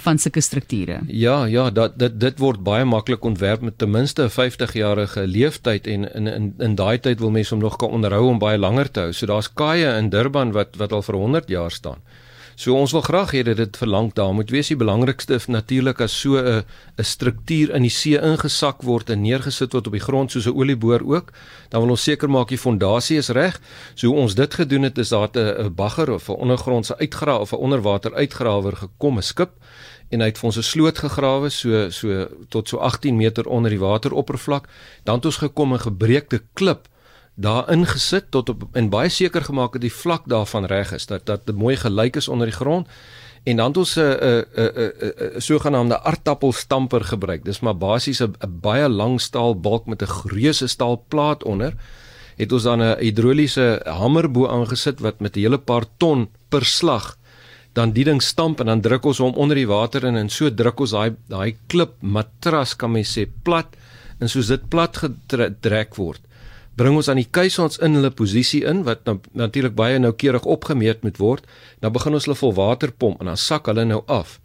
Van 0.05 0.19
sulke 0.19 0.41
strukture. 0.41 1.01
Ja, 1.07 1.45
ja, 1.45 1.71
dat 1.71 1.99
dit 1.99 2.21
dit 2.21 2.39
word 2.39 2.63
baie 2.63 2.85
maklik 2.85 3.25
ontwerp 3.25 3.61
met 3.61 3.79
ten 3.79 3.91
minste 3.91 4.23
'n 4.23 4.35
50-jarige 4.35 5.27
leeftyd 5.27 5.87
en 5.87 6.15
in 6.15 6.27
in 6.27 6.55
in 6.59 6.75
daai 6.75 6.99
tyd 6.99 7.21
wil 7.21 7.31
mense 7.31 7.55
hom 7.55 7.63
nog 7.63 7.77
kan 7.77 7.91
onderhou 7.91 8.29
om 8.29 8.39
baie 8.39 8.59
langer 8.59 8.91
te 8.91 9.01
hou. 9.01 9.13
So 9.13 9.27
daar's 9.27 9.53
kaaie 9.53 9.97
in 9.99 10.09
Durban 10.09 10.53
wat 10.53 10.77
wat 10.77 10.93
al 10.93 11.03
vir 11.03 11.15
100 11.15 11.49
jaar 11.49 11.71
staan. 11.71 11.99
So 12.57 12.73
ons 12.73 12.95
wil 12.97 13.03
graag 13.05 13.35
hê 13.37 13.43
dat 13.45 13.59
dit 13.61 13.75
verlang 13.77 14.07
daar 14.17 14.33
moet 14.33 14.49
wees 14.49 14.71
die 14.73 14.79
belangrikste 14.81 15.37
natuurlik 15.53 15.99
as 16.01 16.15
so 16.21 16.41
'n 16.41 16.65
'n 16.97 17.05
struktuur 17.05 17.75
in 17.77 17.83
die 17.83 17.91
see 17.91 18.17
ingesak 18.17 18.83
word 18.83 19.11
en 19.11 19.21
neergesit 19.21 19.73
word 19.73 19.87
op 19.87 19.93
die 19.93 20.01
grond 20.01 20.31
soos 20.31 20.47
'n 20.47 20.57
olieboor 20.57 21.03
ook. 21.05 21.33
Dan 21.69 21.81
wil 21.83 21.91
ons 21.91 22.03
seker 22.03 22.31
maak 22.31 22.49
die 22.49 22.59
fondasie 22.59 23.19
is 23.19 23.29
reg. 23.29 23.61
So 23.95 24.07
hoe 24.07 24.17
ons 24.17 24.35
dit 24.35 24.55
gedoen 24.55 24.83
het 24.83 24.99
is 24.99 25.09
daar 25.09 25.29
'n 25.35 25.75
bagger 25.75 26.11
of 26.11 26.29
'n 26.29 26.41
ondergrondse 26.41 26.99
uitgrawe 26.99 27.41
of 27.41 27.53
'n 27.53 27.57
onderwater 27.57 28.15
uitgrawer 28.15 28.77
gekom, 28.77 29.19
'n 29.19 29.23
skip 29.23 29.51
en 30.11 30.21
hy 30.21 30.27
het 30.27 30.39
vir 30.39 30.47
ons 30.47 30.57
'n 30.57 30.63
sloot 30.63 30.99
gegrawe 30.99 31.51
so 31.51 31.91
so 31.91 32.29
tot 32.49 32.69
so 32.69 32.79
18 32.79 33.17
meter 33.17 33.47
onder 33.47 33.71
die 33.71 33.79
wateroppervlak. 33.79 34.69
Dan 35.05 35.17
het 35.17 35.25
ons 35.25 35.37
gekom 35.37 35.75
'n 35.75 35.79
gebreekte 35.81 36.43
klip 36.55 36.89
daarin 37.37 37.85
gesit 37.87 38.31
tot 38.31 38.49
op 38.49 38.65
en 38.73 38.89
baie 38.89 39.09
seker 39.13 39.45
gemaak 39.45 39.77
dat 39.77 39.85
die 39.85 39.93
vlak 39.93 40.25
daarvan 40.29 40.65
reg 40.65 40.93
is 40.97 41.07
dat 41.07 41.27
dat 41.27 41.53
mooi 41.53 41.77
gelyk 41.77 42.17
is 42.17 42.29
onder 42.29 42.49
die 42.49 42.57
grond 42.57 42.89
en 43.45 43.57
dan 43.57 43.69
het 43.69 43.77
ons 43.77 43.97
'n 43.97 44.01
'n 44.01 44.45
'n 44.57 44.93
'n 45.37 45.41
sogenaamde 45.41 46.03
aardappelstamper 46.03 47.05
gebruik. 47.05 47.45
Dis 47.45 47.61
maar 47.61 47.77
basies 47.77 48.21
'n 48.23 48.35
baie 48.61 48.89
lang 48.89 49.21
staal 49.21 49.61
balk 49.61 49.87
met 49.87 50.03
'n 50.03 50.29
reuse 50.29 50.67
staal 50.67 51.05
plaat 51.09 51.45
onder. 51.45 51.75
Het 52.37 52.53
ons 52.53 52.63
dan 52.63 52.83
'n 52.83 52.99
hidroliese 52.99 53.81
hamer 53.85 54.31
bo 54.31 54.49
aangesit 54.49 55.01
wat 55.01 55.21
met 55.21 55.37
'n 55.37 55.41
hele 55.41 55.59
paar 55.59 55.85
ton 55.97 56.29
per 56.49 56.65
slag 56.65 57.17
dan 57.73 57.93
die 57.93 58.05
ding 58.05 58.23
stamp 58.23 58.61
en 58.61 58.67
dan 58.67 58.81
druk 58.81 59.05
ons 59.05 59.19
hom 59.19 59.35
onder 59.35 59.57
die 59.57 59.69
water 59.69 60.05
in 60.05 60.17
en 60.17 60.29
so 60.29 60.55
druk 60.55 60.81
ons 60.81 60.91
daai 60.91 61.15
daai 61.29 61.57
klip 61.67 61.93
matras 62.01 62.77
kan 62.77 62.93
mens 62.93 63.19
sê 63.19 63.27
plat 63.43 63.77
en 64.19 64.29
soos 64.29 64.47
dit 64.47 64.69
plat 64.69 64.97
gedruk 64.97 65.97
word 66.01 66.26
bring 66.77 66.97
ons 66.97 67.09
aan 67.09 67.21
die 67.21 67.31
kuisons 67.31 67.81
in 67.83 67.97
hulle 67.97 68.13
posisie 68.13 68.63
in 68.69 68.85
wat 68.85 69.05
nou, 69.09 69.19
natuurlik 69.33 69.75
baie 69.77 69.99
noukeurig 69.99 70.45
opgemeet 70.45 71.03
moet 71.03 71.21
word. 71.23 71.47
Dan 71.81 71.95
begin 71.97 72.17
ons 72.19 72.29
hulle 72.29 72.39
vol 72.39 72.57
water 72.57 72.93
pomp 72.93 73.21
en 73.21 73.33
dan 73.33 73.41
sak 73.41 73.71
hulle 73.73 73.87
nou 73.89 74.03
af 74.07 74.39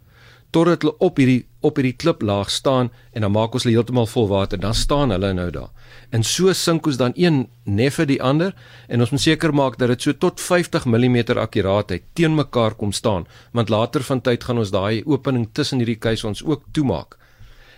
totdat 0.52 0.82
hulle 0.84 0.92
op 1.00 1.16
hierdie 1.20 1.46
op 1.62 1.78
hierdie 1.78 1.94
kliplaag 1.96 2.50
staan 2.50 2.90
en 3.14 3.24
dan 3.24 3.32
maak 3.32 3.54
ons 3.54 3.64
hulle 3.64 3.76
heeltemal 3.76 4.08
vol 4.10 4.26
water. 4.28 4.58
Dan 4.60 4.74
staan 4.74 5.14
hulle 5.14 5.30
nou 5.32 5.46
daar. 5.54 5.70
En 6.10 6.24
so 6.26 6.52
sink 6.52 6.86
ons 6.90 6.98
dan 7.00 7.14
een 7.16 7.46
neffe 7.64 8.04
die 8.10 8.18
ander 8.22 8.52
en 8.88 9.00
ons 9.00 9.14
moet 9.14 9.22
seker 9.22 9.54
maak 9.54 9.78
dat 9.80 9.94
dit 9.94 10.08
so 10.08 10.12
tot 10.12 10.40
50 10.42 10.84
mm 10.90 11.38
akkuraatheid 11.40 12.04
teen 12.18 12.34
mekaar 12.36 12.74
kom 12.74 12.92
staan, 12.92 13.26
want 13.52 13.70
later 13.72 14.02
van 14.02 14.20
tyd 14.20 14.44
gaan 14.44 14.58
ons 14.58 14.74
daai 14.74 15.02
opening 15.06 15.48
tussen 15.52 15.78
hierdie 15.80 16.00
kuisons 16.00 16.44
ook 16.44 16.66
toemaak. 16.72 17.16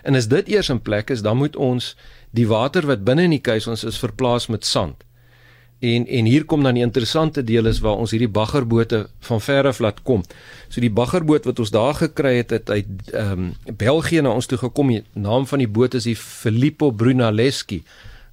En 0.05 0.17
as 0.17 0.29
dit 0.29 0.49
eers 0.49 0.69
in 0.69 0.83
plek 0.83 1.11
is, 1.11 1.23
dan 1.23 1.37
moet 1.37 1.57
ons 1.57 1.95
die 2.35 2.47
water 2.51 2.87
wat 2.87 3.05
binne 3.07 3.29
in 3.29 3.37
die 3.37 3.45
kuisons 3.45 3.85
is 3.87 4.01
verplaas 4.03 4.49
met 4.51 4.67
sand. 4.67 5.05
En 5.85 6.07
en 6.07 6.25
hier 6.25 6.45
kom 6.45 6.63
dan 6.63 6.79
die 6.79 6.83
interessante 6.83 7.45
deel 7.45 7.67
is 7.67 7.81
waar 7.85 8.01
ons 8.01 8.15
hierdie 8.15 8.31
baggerbote 8.31 9.05
van 9.29 9.41
ver 9.41 9.67
af 9.69 9.79
laat 9.85 10.03
kom. 10.03 10.23
So 10.69 10.81
die 10.81 10.93
baggerboot 10.93 11.45
wat 11.45 11.59
ons 11.59 11.71
daar 11.75 11.95
gekry 11.99 12.37
het 12.37 12.51
het 12.51 12.71
uit 12.71 13.13
ehm 13.13 13.33
um, 13.33 13.77
België 13.77 14.23
na 14.23 14.33
ons 14.35 14.47
toe 14.47 14.59
gekom. 14.59 14.89
Die 14.89 15.05
naam 15.13 15.47
van 15.47 15.59
die 15.59 15.69
boot 15.69 15.95
is 15.95 16.09
die 16.09 16.17
Filippo 16.17 16.91
Brunelleschi. 16.91 17.83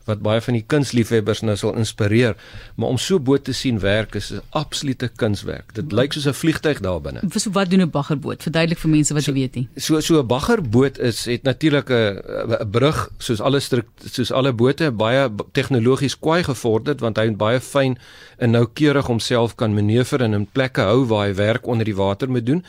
Wat 0.05 0.21
baie 0.21 0.41
van 0.41 0.53
die 0.53 0.63
kunsliefhebbers 0.67 1.41
nou 1.41 1.55
sal 1.57 1.75
inspireer, 1.75 2.35
maar 2.75 2.89
om 2.89 2.97
so 2.97 3.19
boot 3.19 3.43
te 3.43 3.53
sien 3.53 3.79
werk 3.79 4.15
is 4.15 4.31
'n 4.31 4.41
absolute 4.49 5.07
kunswerk. 5.15 5.73
Dit 5.73 5.91
lyk 5.91 6.13
soos 6.13 6.27
'n 6.27 6.33
vliegtyg 6.33 6.79
daar 6.79 7.01
binne. 7.01 7.21
So 7.35 7.51
wat 7.51 7.69
doen 7.69 7.81
'n 7.81 7.89
baggerboot? 7.89 8.43
Verduidelik 8.43 8.79
vir 8.79 8.89
mense 8.89 9.13
wat 9.13 9.23
so, 9.23 9.33
weet 9.33 9.55
nie. 9.55 9.67
So 9.75 9.99
so 9.99 10.19
'n 10.19 10.27
baggerboot 10.27 10.99
is 10.99 11.25
het 11.25 11.43
natuurlik 11.43 11.89
'n 11.89 12.69
brug 12.71 13.09
soos 13.17 13.41
alle 13.41 13.59
soos 13.59 14.31
alle 14.31 14.53
bote 14.53 14.91
baie 14.91 15.29
tegnologies 15.51 16.19
kwai 16.19 16.43
gevorderd 16.43 16.99
want 16.99 17.17
hy 17.17 17.25
het 17.25 17.37
baie 17.37 17.59
fyn 17.59 17.97
en 18.37 18.51
noukeurig 18.51 19.05
homself 19.05 19.55
kan 19.55 19.73
manoeuvreer 19.73 20.21
en 20.21 20.33
in 20.33 20.47
plekke 20.51 20.81
hou 20.81 21.05
waar 21.05 21.27
hy 21.27 21.33
werk 21.33 21.67
onder 21.67 21.85
die 21.85 21.95
water 21.95 22.29
moet 22.29 22.45
doen. 22.45 22.63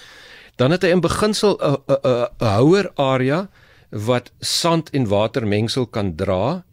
Dan 0.56 0.70
het 0.70 0.82
hy 0.82 0.88
in 0.88 1.00
beginsel 1.00 1.58
'n 1.60 1.76
'n 1.88 2.44
houer 2.44 2.90
area 2.94 3.48
wat 3.90 4.32
sand 4.40 4.90
en 4.90 5.08
watermengsel 5.08 5.86
kan 5.86 6.14
dra. 6.16 6.64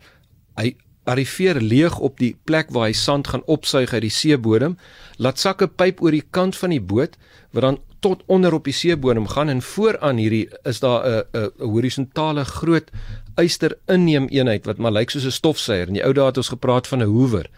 Hy 0.59 0.75
arriveer 1.09 1.61
leeg 1.61 1.99
op 1.99 2.19
die 2.19 2.35
plek 2.45 2.69
waar 2.75 2.89
hy 2.89 2.93
sand 2.93 3.31
gaan 3.31 3.45
opsuig 3.49 3.93
uit 3.93 4.03
die 4.05 4.13
seebodem, 4.13 4.77
laat 5.17 5.39
sak 5.39 5.61
'n 5.61 5.75
pyp 5.75 6.01
oor 6.03 6.11
die 6.11 6.27
kant 6.29 6.55
van 6.55 6.69
die 6.69 6.81
boot 6.81 7.17
wat 7.51 7.63
dan 7.63 7.79
tot 7.99 8.23
onder 8.27 8.53
op 8.53 8.63
die 8.63 8.73
seebodem 8.73 9.27
gaan 9.27 9.49
en 9.49 9.61
vooraan 9.61 10.17
hierdie 10.17 10.49
is 10.63 10.79
daar 10.79 11.03
'n 11.05 11.23
'n 11.33 11.51
horisontale 11.71 12.45
groot 12.45 12.91
yster 13.37 13.77
inneem 13.87 14.27
eenheid 14.27 14.65
wat 14.65 14.77
maar 14.77 14.91
lyk 14.91 15.09
soos 15.09 15.25
'n 15.25 15.31
stofsuier. 15.31 15.87
In 15.87 15.93
die 15.93 16.05
ou 16.05 16.13
dae 16.13 16.25
het 16.25 16.37
ons 16.37 16.49
gepraat 16.49 16.87
van 16.87 16.99
'n 16.99 17.07
hoover. 17.07 17.49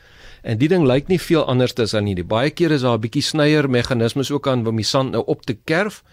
En 0.41 0.57
die 0.57 0.67
ding 0.67 0.85
lyk 0.85 1.07
nie 1.07 1.21
veel 1.21 1.45
anders 1.45 1.75
as 1.75 1.93
aan 1.93 2.05
hierdie. 2.05 2.25
Baie 2.25 2.49
kere 2.49 2.73
is 2.73 2.81
daar 2.81 2.97
'n 2.97 3.01
bietjie 3.01 3.21
snyer 3.21 3.69
meganismes 3.69 4.31
ook 4.31 4.47
aan 4.47 4.67
om 4.67 4.75
die 4.75 4.85
sand 4.85 5.11
nou 5.11 5.23
op 5.25 5.45
te 5.45 5.53
kerf. 5.53 6.03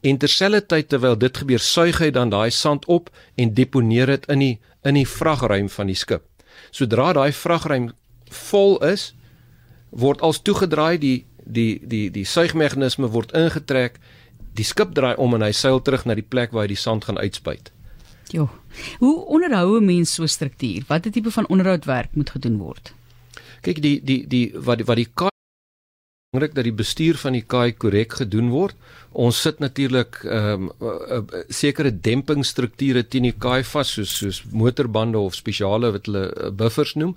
En 0.00 0.18
terselfdertyd 0.18 0.88
terwyl 0.88 1.18
dit 1.18 1.36
gebeur, 1.36 1.58
suig 1.58 1.98
hy 1.98 2.10
dan 2.10 2.28
daai 2.28 2.50
sand 2.50 2.84
op 2.86 3.10
en 3.36 3.54
deponeer 3.54 4.06
dit 4.06 4.26
in 4.26 4.38
die 4.38 4.60
in 4.82 4.94
die 4.94 5.08
vragruim 5.08 5.68
van 5.68 5.86
die 5.86 5.94
skip. 5.94 6.29
Sodra 6.70 7.12
daai 7.12 7.32
vragruim 7.32 7.90
vol 8.30 8.78
is, 8.86 9.14
word 9.90 10.20
als 10.20 10.42
toegedraai 10.42 10.98
die 10.98 11.26
die 11.44 11.80
die 11.82 12.10
die 12.10 12.24
suigmeganisme 12.24 13.10
word 13.10 13.32
ingetrek, 13.32 13.98
die 14.54 14.64
skip 14.64 14.94
draai 14.94 15.16
om 15.16 15.34
en 15.34 15.42
hy 15.42 15.52
seil 15.52 15.82
terug 15.82 16.06
na 16.06 16.14
die 16.14 16.26
plek 16.26 16.52
waar 16.52 16.68
hy 16.68 16.74
die 16.74 16.82
sand 16.84 17.04
gaan 17.04 17.18
uitspuit. 17.18 17.72
Jo. 18.30 18.48
Hoe 18.98 19.26
onderhou 19.26 19.78
'n 19.80 19.84
mens 19.84 20.14
so 20.14 20.22
'n 20.22 20.28
struktuur? 20.28 20.84
Watter 20.86 21.10
tipe 21.10 21.30
van 21.30 21.48
onderhoudwerk 21.48 22.14
moet 22.14 22.30
gedoen 22.30 22.58
word? 22.58 22.94
Kyk 23.60 23.82
die 23.82 24.00
die 24.04 24.26
die 24.26 24.52
wat 24.54 24.78
die, 24.78 24.86
wat 24.86 24.96
die 24.96 25.10
kaai 25.14 25.29
belangrik 26.30 26.54
dat 26.54 26.64
die 26.68 26.78
bestuur 26.78 27.16
van 27.18 27.34
die 27.34 27.42
kaai 27.42 27.72
korrek 27.74 28.12
gedoen 28.20 28.52
word. 28.54 28.76
Ons 29.18 29.40
sit 29.42 29.58
natuurlik 29.58 30.20
ehm 30.22 30.68
um, 30.78 31.32
sekere 31.50 31.90
dempingsstrukture 31.90 33.02
teen 33.02 33.26
die 33.26 33.34
kaai 33.34 33.64
vas 33.66 33.90
soos 33.96 34.12
soos 34.20 34.38
motorbande 34.52 35.18
of 35.18 35.34
spesiale 35.34 35.90
wat 35.90 36.06
hulle 36.06 36.28
uh, 36.30 36.52
buffers 36.54 36.94
noem. 36.94 37.16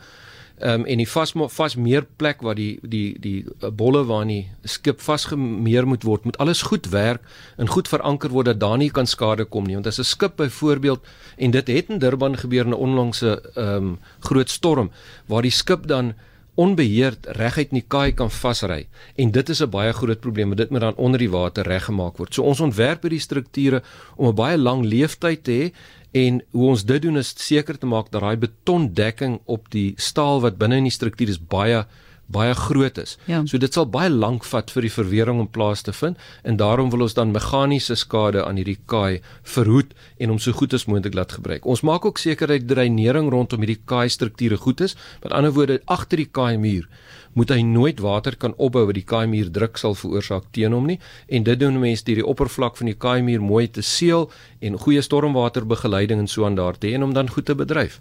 Ehm 0.58 0.82
um, 0.82 0.88
en 0.90 0.98
die 0.98 1.08
vas 1.12 1.36
vas 1.60 1.78
meer 1.78 2.08
plek 2.18 2.42
waar 2.42 2.58
die 2.58 2.80
die 2.82 3.14
die 3.20 3.46
bolle 3.70 4.02
waarin 4.10 4.34
die 4.34 4.50
skip 4.66 5.06
vasgemeer 5.06 5.86
moet 5.86 6.10
word, 6.10 6.26
moet 6.26 6.42
alles 6.42 6.66
goed 6.66 6.90
werk 6.90 7.22
en 7.58 7.70
goed 7.70 7.88
veranker 7.88 8.34
word 8.34 8.50
dat 8.50 8.60
daar 8.66 8.82
nie 8.82 8.90
kan 8.90 9.06
skade 9.06 9.46
kom 9.46 9.70
nie. 9.70 9.78
Want 9.78 9.94
as 9.94 10.00
'n 10.00 10.10
skip 10.16 10.38
byvoorbeeld 10.42 11.06
en 11.38 11.52
dit 11.52 11.68
het 11.68 11.90
in 11.90 12.00
Durban 12.00 12.38
gebeur 12.38 12.66
in 12.66 12.74
'n 12.74 12.84
onlangse 12.90 13.42
ehm 13.56 13.76
um, 13.78 14.00
groot 14.22 14.50
storm 14.50 14.92
waar 15.28 15.42
die 15.42 15.58
skip 15.62 15.88
dan 15.88 16.16
onbeheerd 16.56 17.28
reguit 17.40 17.72
in 17.72 17.80
die 17.80 17.88
kaai 17.88 18.14
kan 18.14 18.30
vasry 18.32 18.88
en 19.18 19.32
dit 19.32 19.50
is 19.50 19.62
'n 19.62 19.70
baie 19.70 19.94
groot 19.94 20.20
probleem 20.20 20.48
want 20.48 20.58
dit 20.58 20.70
moet 20.70 20.82
dan 20.82 20.96
onder 20.96 21.20
die 21.20 21.30
water 21.30 21.64
reggemaak 21.64 22.18
word. 22.18 22.34
So 22.34 22.44
ons 22.44 22.62
ontwerp 22.62 23.02
hierdie 23.02 23.20
strukture 23.20 23.82
om 24.16 24.28
'n 24.28 24.36
baie 24.36 24.58
lang 24.58 24.86
leeftyd 24.86 25.44
te 25.44 25.52
hê 25.52 25.72
en 26.14 26.42
hoe 26.52 26.70
ons 26.70 26.86
dit 26.86 27.02
doen 27.02 27.18
is 27.18 27.34
seker 27.38 27.78
te 27.78 27.86
maak 27.86 28.12
dat 28.12 28.22
daai 28.22 28.38
betondekking 28.38 29.40
op 29.46 29.70
die 29.70 29.94
staal 29.98 30.42
wat 30.42 30.58
binne 30.58 30.78
in 30.78 30.84
die 30.84 30.92
struktuur 30.92 31.30
is 31.30 31.40
baie 31.40 31.86
baie 32.28 32.54
groot 32.56 32.98
is. 32.98 33.18
Ja. 33.26 33.42
So 33.46 33.58
dit 33.58 33.74
sal 33.74 33.86
baie 33.92 34.10
lank 34.10 34.46
vat 34.48 34.72
vir 34.72 34.88
die 34.88 34.94
verwering 34.94 35.40
om 35.44 35.50
plaas 35.52 35.84
te 35.86 35.94
vind 35.94 36.18
en 36.44 36.58
daarom 36.58 36.90
wil 36.94 37.06
ons 37.06 37.14
dan 37.18 37.34
meganiese 37.36 37.96
skade 38.00 38.46
aan 38.46 38.60
hierdie 38.62 38.80
kaai 38.86 39.22
verhoed 39.56 39.94
en 40.18 40.34
hom 40.34 40.40
so 40.40 40.56
goed 40.56 40.74
as 40.74 40.88
moontlik 40.88 41.18
laat 41.18 41.36
gebruik. 41.38 41.66
Ons 41.66 41.84
maak 41.84 42.06
ook 42.06 42.22
seker 42.22 42.48
dat 42.48 42.68
dreinering 42.68 43.30
rondom 43.32 43.66
hierdie 43.66 43.82
kaai 43.86 44.10
strukture 44.10 44.58
goed 44.58 44.82
is. 44.82 44.96
Met 45.24 45.34
ander 45.34 45.54
woorde, 45.54 45.82
agter 45.86 46.24
die 46.24 46.30
kaai 46.32 46.58
muur 46.58 46.88
moet 47.34 47.50
hy 47.50 47.62
nooit 47.66 48.02
water 48.04 48.36
kan 48.38 48.54
opbou 48.62 48.86
wat 48.90 48.98
die 48.98 49.06
kaai 49.10 49.26
muur 49.30 49.50
druk 49.54 49.80
sal 49.82 49.98
veroorsaak 49.98 50.52
teen 50.56 50.76
hom 50.76 50.86
nie 50.90 51.00
en 51.28 51.46
dit 51.48 51.60
doen 51.60 51.80
mense 51.82 52.06
deur 52.06 52.22
die 52.22 52.30
oppervlak 52.34 52.78
van 52.78 52.92
die 52.92 52.98
kaai 53.06 53.26
muur 53.26 53.42
mooi 53.42 53.66
te 53.68 53.82
seël 53.82 54.30
en 54.62 54.78
goeie 54.86 55.02
stormwaterbegeleiding 55.02 56.24
en 56.24 56.30
so 56.30 56.46
aan 56.46 56.60
daar 56.60 56.78
te 56.78 56.92
hê 56.92 57.00
en 57.00 57.10
om 57.10 57.18
dan 57.18 57.32
goed 57.34 57.50
te 57.50 57.58
bedryf 57.58 58.00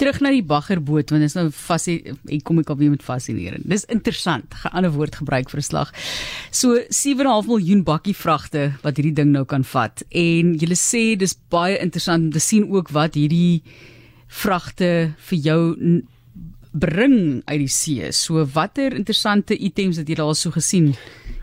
terug 0.00 0.20
na 0.24 0.32
die 0.32 0.44
baggerboot 0.46 1.12
want 1.12 1.24
dit 1.24 1.30
is 1.30 1.36
nou 1.36 1.48
fasie 1.54 1.98
ek 2.32 2.44
kom 2.48 2.60
ek 2.62 2.72
alweer 2.72 2.94
met 2.94 3.04
fascinerend. 3.04 3.66
Dis 3.68 3.84
interessant, 3.92 4.48
'n 4.64 4.72
ander 4.72 4.92
woord 4.96 5.20
gebruik 5.20 5.50
vir 5.50 5.60
'n 5.60 5.68
slag. 5.70 5.92
So 6.50 6.80
7.5 6.88 7.46
miljoen 7.46 7.84
bakkie 7.84 8.16
vragte 8.16 8.72
wat 8.82 8.96
hierdie 8.96 9.14
ding 9.14 9.32
nou 9.32 9.44
kan 9.44 9.64
vat 9.64 10.02
en 10.10 10.54
jy 10.58 10.68
sê 10.74 11.16
dis 11.18 11.36
baie 11.50 11.78
interessant 11.78 12.24
om 12.24 12.32
te 12.32 12.40
sien 12.40 12.64
ook 12.70 12.90
wat 12.90 13.14
hierdie 13.14 13.62
vragte 14.28 15.14
vir 15.18 15.38
jou 15.38 15.76
bring 16.72 17.42
uit 17.46 17.58
die 17.58 17.68
see. 17.68 18.12
So 18.12 18.44
watter 18.44 18.94
interessante 18.94 19.58
items 19.58 19.98
het 19.98 20.08
jy 20.08 20.18
al 20.22 20.34
so 20.34 20.50
gesien? 20.50 20.94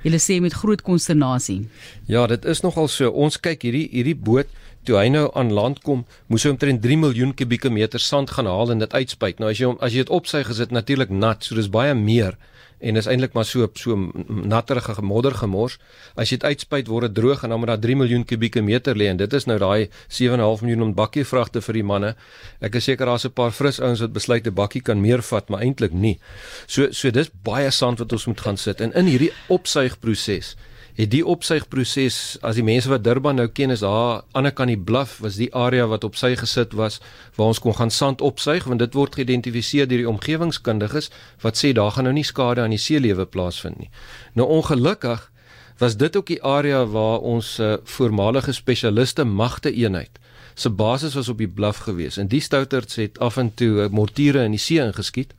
Jy 0.05 0.19
sê 0.21 0.37
met 0.41 0.53
groot 0.53 0.81
konsternasie. 0.85 1.65
Ja, 2.07 2.27
dit 2.27 2.45
is 2.45 2.61
nogal 2.61 2.87
so. 2.87 3.09
Ons 3.11 3.39
kyk 3.41 3.65
hierdie 3.65 3.87
hierdie 3.91 4.15
boot 4.15 4.51
toe 4.87 4.95
hy 4.95 5.09
nou 5.11 5.25
aan 5.35 5.49
land 5.51 5.81
kom, 5.83 6.05
moes 6.31 6.45
hy 6.47 6.53
omtrent 6.53 6.79
3 6.83 6.95
miljoen 7.01 7.33
kubieke 7.35 7.69
meter 7.73 7.99
sand 7.99 8.31
gaan 8.35 8.47
haal 8.47 8.71
en 8.71 8.79
dit 8.79 8.93
uitspuit. 8.93 9.41
Nou 9.41 9.49
as 9.51 9.59
jy 9.59 9.73
as 9.83 9.95
jy 9.95 10.05
dit 10.05 10.13
opsuig, 10.15 10.47
is 10.53 10.61
dit 10.63 10.71
natuurlik 10.71 11.11
nat, 11.11 11.43
so 11.43 11.57
dis 11.59 11.67
baie 11.71 11.95
meer 11.97 12.37
en 12.79 12.95
is 12.95 13.07
eintlik 13.09 13.33
maar 13.33 13.45
so 13.45 13.67
so 13.73 13.95
natterige 14.27 15.01
modder 15.01 15.33
gemors. 15.33 15.77
As 16.15 16.29
jy 16.29 16.37
dit 16.37 16.45
uitspuit, 16.45 16.87
word 16.87 17.09
dit 17.09 17.15
droog 17.21 17.43
en 17.43 17.49
dan 17.49 17.59
moet 17.59 17.71
daar 17.73 17.81
3 17.81 17.95
miljoen 17.95 18.25
kubieke 18.25 18.61
meter 18.61 18.95
lê 18.95 19.09
en 19.09 19.17
dit 19.17 19.33
is 19.33 19.47
nou 19.49 19.57
daai 19.57 19.89
7.5 20.13 20.63
miljoen 20.65 20.93
bakkie 20.97 21.25
vragte 21.25 21.61
vir 21.61 21.79
die 21.79 21.83
manne. 21.83 22.13
Ek 22.61 22.77
is 22.77 22.89
seker 22.89 23.05
daar's 23.05 23.25
'n 23.25 23.33
paar 23.33 23.51
fris 23.51 23.79
ouens 23.79 24.01
wat 24.01 24.13
besluit 24.13 24.47
'n 24.47 24.53
bakkie 24.53 24.81
kan 24.81 25.01
meer 25.01 25.21
vat, 25.21 25.49
maar 25.49 25.61
eintlik 25.61 25.93
nie. 25.93 26.19
So 26.67 26.91
so 26.91 27.11
dis 27.11 27.29
baie 27.43 27.71
sand 27.71 27.99
wat 27.99 28.11
ons 28.11 28.25
moet 28.25 28.41
gaan 28.41 28.57
sit 28.57 28.81
en 28.81 28.93
in 28.93 29.05
hierdie 29.05 29.31
opsuigproses 29.47 30.55
het 30.97 31.11
die 31.13 31.21
opsuigproses 31.25 32.37
as 32.41 32.57
die 32.57 32.65
mense 32.65 32.89
wat 32.89 33.03
Durban 33.05 33.37
nou 33.37 33.45
ken 33.53 33.69
is 33.69 33.83
daar 33.85 34.23
aan 34.33 34.47
die 34.47 34.53
kant 34.57 34.73
die 34.73 34.79
bluff 34.89 35.19
was 35.21 35.37
die 35.37 35.51
area 35.53 35.85
wat 35.91 36.07
op 36.07 36.17
sy 36.17 36.31
gesit 36.39 36.73
was 36.77 36.97
waar 37.37 37.51
ons 37.53 37.61
kon 37.61 37.75
gaan 37.77 37.93
sand 37.93 38.21
opsuig 38.25 38.65
want 38.65 38.81
dit 38.81 38.97
word 38.97 39.17
geïdentifiseer 39.19 39.85
deur 39.85 40.01
die 40.01 40.09
omgewingskundiges 40.09 41.11
wat 41.45 41.61
sê 41.61 41.75
daar 41.77 41.93
gaan 41.93 42.09
nou 42.09 42.15
nie 42.17 42.25
skade 42.25 42.65
aan 42.65 42.73
die 42.73 42.81
seelewe 42.81 43.27
plaasvind 43.29 43.77
nie. 43.77 43.91
Nou 44.33 44.49
ongelukkig 44.57 45.29
was 45.77 45.99
dit 46.01 46.17
ook 46.17 46.31
die 46.33 46.41
area 46.41 46.81
waar 46.89 47.21
ons 47.21 47.59
uh, 47.59 47.75
voormalige 47.83 48.57
spesialiste 48.57 49.23
magte 49.23 49.69
eenheid 49.69 50.17
se 50.57 50.69
basis 50.73 51.13
was 51.13 51.29
op 51.29 51.37
die 51.37 51.51
bluff 51.59 51.85
gewees 51.85 52.17
en 52.17 52.27
die 52.27 52.41
stouterts 52.41 52.97
het 52.97 53.19
af 53.21 53.37
en 53.37 53.53
toe 53.53 53.85
uh, 53.85 53.89
mortiere 53.93 54.49
in 54.49 54.57
die 54.57 54.61
see 54.61 54.81
ingeskiet 54.81 55.37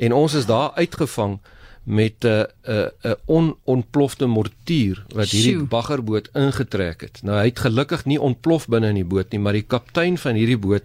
en 0.00 0.16
ons 0.16 0.32
is 0.32 0.48
daar 0.48 0.72
uitgevang 0.80 1.42
met 1.84 2.24
'n 2.24 2.46
'n 2.66 2.90
'n 3.04 3.16
onontplofte 3.24 4.26
mortier 4.26 5.04
wat 5.14 5.28
hierdie 5.28 5.64
baggerboot 5.68 6.28
ingetrek 6.32 7.00
het. 7.00 7.20
Nou 7.22 7.38
hy 7.38 7.46
het 7.46 7.58
gelukkig 7.58 8.04
nie 8.04 8.20
ontplof 8.20 8.66
binne 8.66 8.88
in 8.88 8.94
die 8.94 9.04
boot 9.04 9.30
nie, 9.30 9.40
maar 9.40 9.52
die 9.52 9.66
kaptein 9.66 10.18
van 10.18 10.34
hierdie 10.34 10.58
boot 10.58 10.82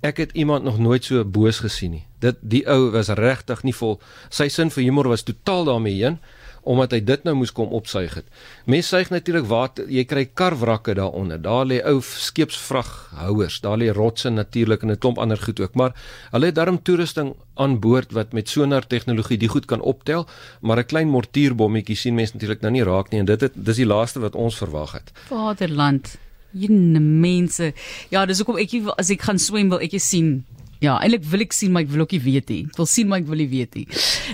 ek 0.00 0.16
het 0.16 0.32
iemand 0.32 0.64
nog 0.64 0.78
nooit 0.78 1.04
so 1.04 1.24
boos 1.24 1.58
gesien 1.58 1.90
nie. 1.90 2.06
Dit 2.18 2.36
die 2.40 2.66
ou 2.66 2.90
was 2.90 3.08
regtig 3.08 3.62
nie 3.62 3.74
vol 3.74 4.00
sy 4.30 4.48
sin 4.48 4.70
vir 4.70 4.84
humor 4.84 5.08
was 5.08 5.22
totaal 5.22 5.64
daarmee 5.64 6.02
heen 6.02 6.18
omdat 6.68 6.92
hy 6.92 7.00
dit 7.08 7.24
nou 7.24 7.34
moes 7.38 7.52
kom 7.56 7.72
opsuig 7.76 8.18
het. 8.18 8.26
Mense 8.68 8.92
suig 8.92 9.10
natuurlik 9.12 9.46
water, 9.48 9.88
jy 9.88 10.04
kry 10.08 10.26
karwrakke 10.36 10.94
daaronder. 10.98 11.40
Daar 11.40 11.64
lê 11.68 11.78
ou 11.88 11.98
skeepsvraghouers, 12.04 13.60
daar 13.64 13.80
lê 13.80 13.88
rotse 13.96 14.30
natuurlik 14.30 14.84
en 14.84 14.92
'n 14.92 14.98
klomp 14.98 15.18
ander 15.18 15.38
goed 15.38 15.60
ook, 15.60 15.74
maar 15.74 15.94
hulle 16.32 16.46
het 16.46 16.54
darm 16.54 16.82
toerusting 16.82 17.34
aan 17.56 17.80
boord 17.80 18.12
wat 18.12 18.32
met 18.32 18.48
sonar 18.48 18.86
tegnologie 18.86 19.38
die 19.38 19.48
goed 19.48 19.66
kan 19.66 19.80
optel, 19.80 20.26
maar 20.60 20.78
'n 20.78 20.86
klein 20.86 21.08
mortierbommetjie 21.08 21.96
sien 21.96 22.14
mense 22.14 22.32
natuurlik 22.34 22.60
nou 22.60 22.72
nie 22.72 22.84
raak 22.84 23.10
nie 23.10 23.20
en 23.20 23.26
dit 23.26 23.40
het 23.40 23.52
dis 23.54 23.76
die 23.76 23.86
laaste 23.86 24.20
wat 24.20 24.34
ons 24.34 24.56
verwag 24.56 24.92
het. 24.92 25.12
Vaderland, 25.28 26.18
jene 26.52 27.00
mense. 27.00 27.72
Ja, 28.10 28.26
dis 28.26 28.38
hoekom 28.38 28.56
ek 28.56 28.70
as 28.96 29.10
ek 29.10 29.22
gaan 29.22 29.38
swem 29.38 29.68
wil 29.68 29.80
ek 29.80 30.00
sien 30.00 30.44
Ja, 30.78 30.94
eintlik 31.02 31.24
wil 31.26 31.42
ek 31.42 31.54
sien 31.56 31.72
maar 31.74 31.82
ek 31.82 31.90
wil 31.90 32.04
ook 32.04 32.14
nie 32.14 32.22
weet 32.22 32.52
nie. 32.52 32.60
Ek 32.68 32.78
wil 32.78 32.86
sien 32.86 33.08
maar 33.10 33.22
ek 33.22 33.26
wil 33.30 33.40
nie 33.42 33.48
weet 33.50 33.74
nie. 33.74 33.86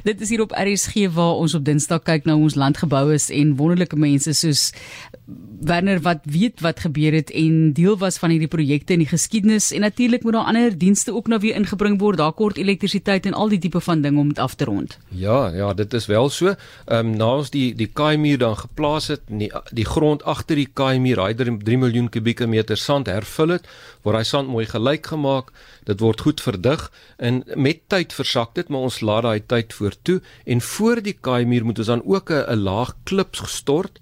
Dit 0.05 0.21
is 0.21 0.33
hier 0.35 0.43
op 0.45 0.53
RSG 0.53 1.09
waar 1.17 1.41
ons 1.41 1.55
op 1.57 1.65
Dinsdag 1.65 2.05
kyk 2.05 2.29
na 2.29 2.37
ons 2.37 2.59
landgebou 2.59 3.07
is 3.15 3.31
en 3.33 3.57
wonderlike 3.57 3.97
mense 3.97 4.35
soos 4.37 4.71
Werner 5.65 6.03
wat 6.05 6.27
weet 6.29 6.61
wat 6.61 6.83
gebeur 6.85 7.15
het 7.17 7.31
en 7.33 7.73
deel 7.73 7.97
was 7.97 8.19
van 8.21 8.35
hierdie 8.35 8.51
projekte 8.53 8.93
in 8.93 9.01
die 9.01 9.09
geskiedenis 9.09 9.71
en 9.73 9.81
natuurlik 9.87 10.27
moet 10.27 10.37
daar 10.37 10.51
ander 10.51 10.75
dienste 10.79 11.15
ook 11.17 11.31
nou 11.33 11.39
weer 11.41 11.57
ingebring 11.57 11.97
word. 12.01 12.19
Daar 12.21 12.35
kort 12.37 12.61
elektrisiteit 12.61 13.25
en 13.27 13.33
al 13.33 13.49
die 13.49 13.59
tipe 13.59 13.81
van 13.81 14.03
dinge 14.05 14.21
om 14.21 14.29
dit 14.29 14.39
af 14.39 14.55
te 14.61 14.69
rond. 14.69 14.99
Ja, 15.09 15.49
ja, 15.55 15.73
dit 15.73 15.95
is 15.95 16.07
wel 16.07 16.29
so. 16.29 16.53
Ehm 16.53 17.07
um, 17.07 17.17
na 17.17 17.31
ons 17.39 17.51
die 17.51 17.73
die 17.75 17.89
kaaimuur 17.89 18.39
dan 18.39 18.57
geplaas 18.61 19.09
het, 19.15 19.25
die 19.29 19.49
die 19.73 19.89
grond 19.89 20.23
agter 20.29 20.61
die 20.61 20.69
kaaimuur, 20.73 21.25
hy 21.25 21.35
3 21.35 21.79
miljoen 21.79 22.09
kubieke 22.13 22.47
meter 22.47 22.77
sand 22.77 23.09
hervul 23.09 23.57
het, 23.57 23.69
word 24.03 24.21
hy 24.21 24.25
sand 24.29 24.49
mooi 24.49 24.67
gelyk 24.69 25.07
gemaak. 25.07 25.53
Dit 25.85 26.01
word 26.01 26.21
goed 26.21 26.34
goed 26.35 26.43
verdig 26.43 26.91
en 27.19 27.43
met 27.55 27.81
tyd 27.89 28.13
versak 28.13 28.55
dit, 28.55 28.69
maar 28.69 28.89
ons 28.89 29.01
laat 29.01 29.23
daai 29.23 29.41
tyd 29.47 29.73
voortoe 29.73 30.21
en 30.47 30.61
voor 30.61 31.03
die 31.03 31.17
kaaimuur 31.21 31.65
moet 31.65 31.79
ons 31.79 31.87
dan 31.93 32.03
ook 32.05 32.31
'n 32.31 32.59
laag 32.59 32.95
klip 33.05 33.37
gestort 33.37 34.01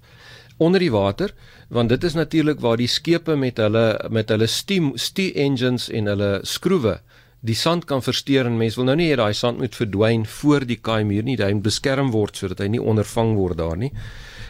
onder 0.57 0.79
die 0.79 0.91
water 0.91 1.33
want 1.69 1.89
dit 1.89 2.03
is 2.03 2.13
natuurlik 2.13 2.59
waar 2.59 2.77
die 2.77 2.87
skepe 2.87 3.35
met 3.35 3.57
hulle 3.57 3.99
met 4.09 4.29
hulle 4.29 4.47
steam 4.47 4.91
steam 4.95 5.35
engines 5.35 5.89
en 5.89 6.05
hulle 6.05 6.39
skroewe 6.43 7.01
die 7.41 7.55
sand 7.55 7.85
kan 7.85 8.01
versteur 8.01 8.45
en 8.45 8.57
mense 8.57 8.79
wil 8.79 8.85
nou 8.85 8.95
nie 8.95 9.09
hê 9.11 9.17
daai 9.19 9.33
sand 9.33 9.59
moet 9.59 9.75
verdwyn 9.75 10.25
voor 10.25 10.65
die 10.65 10.79
kaaimuur 10.79 11.23
nie, 11.23 11.35
hy 11.35 11.53
moet 11.53 11.63
beskerm 11.63 12.11
word 12.11 12.39
sodat 12.39 12.59
hy 12.63 12.67
nie 12.67 12.81
ondervang 12.81 13.35
word 13.35 13.57
daar 13.57 13.77
nie. 13.77 13.91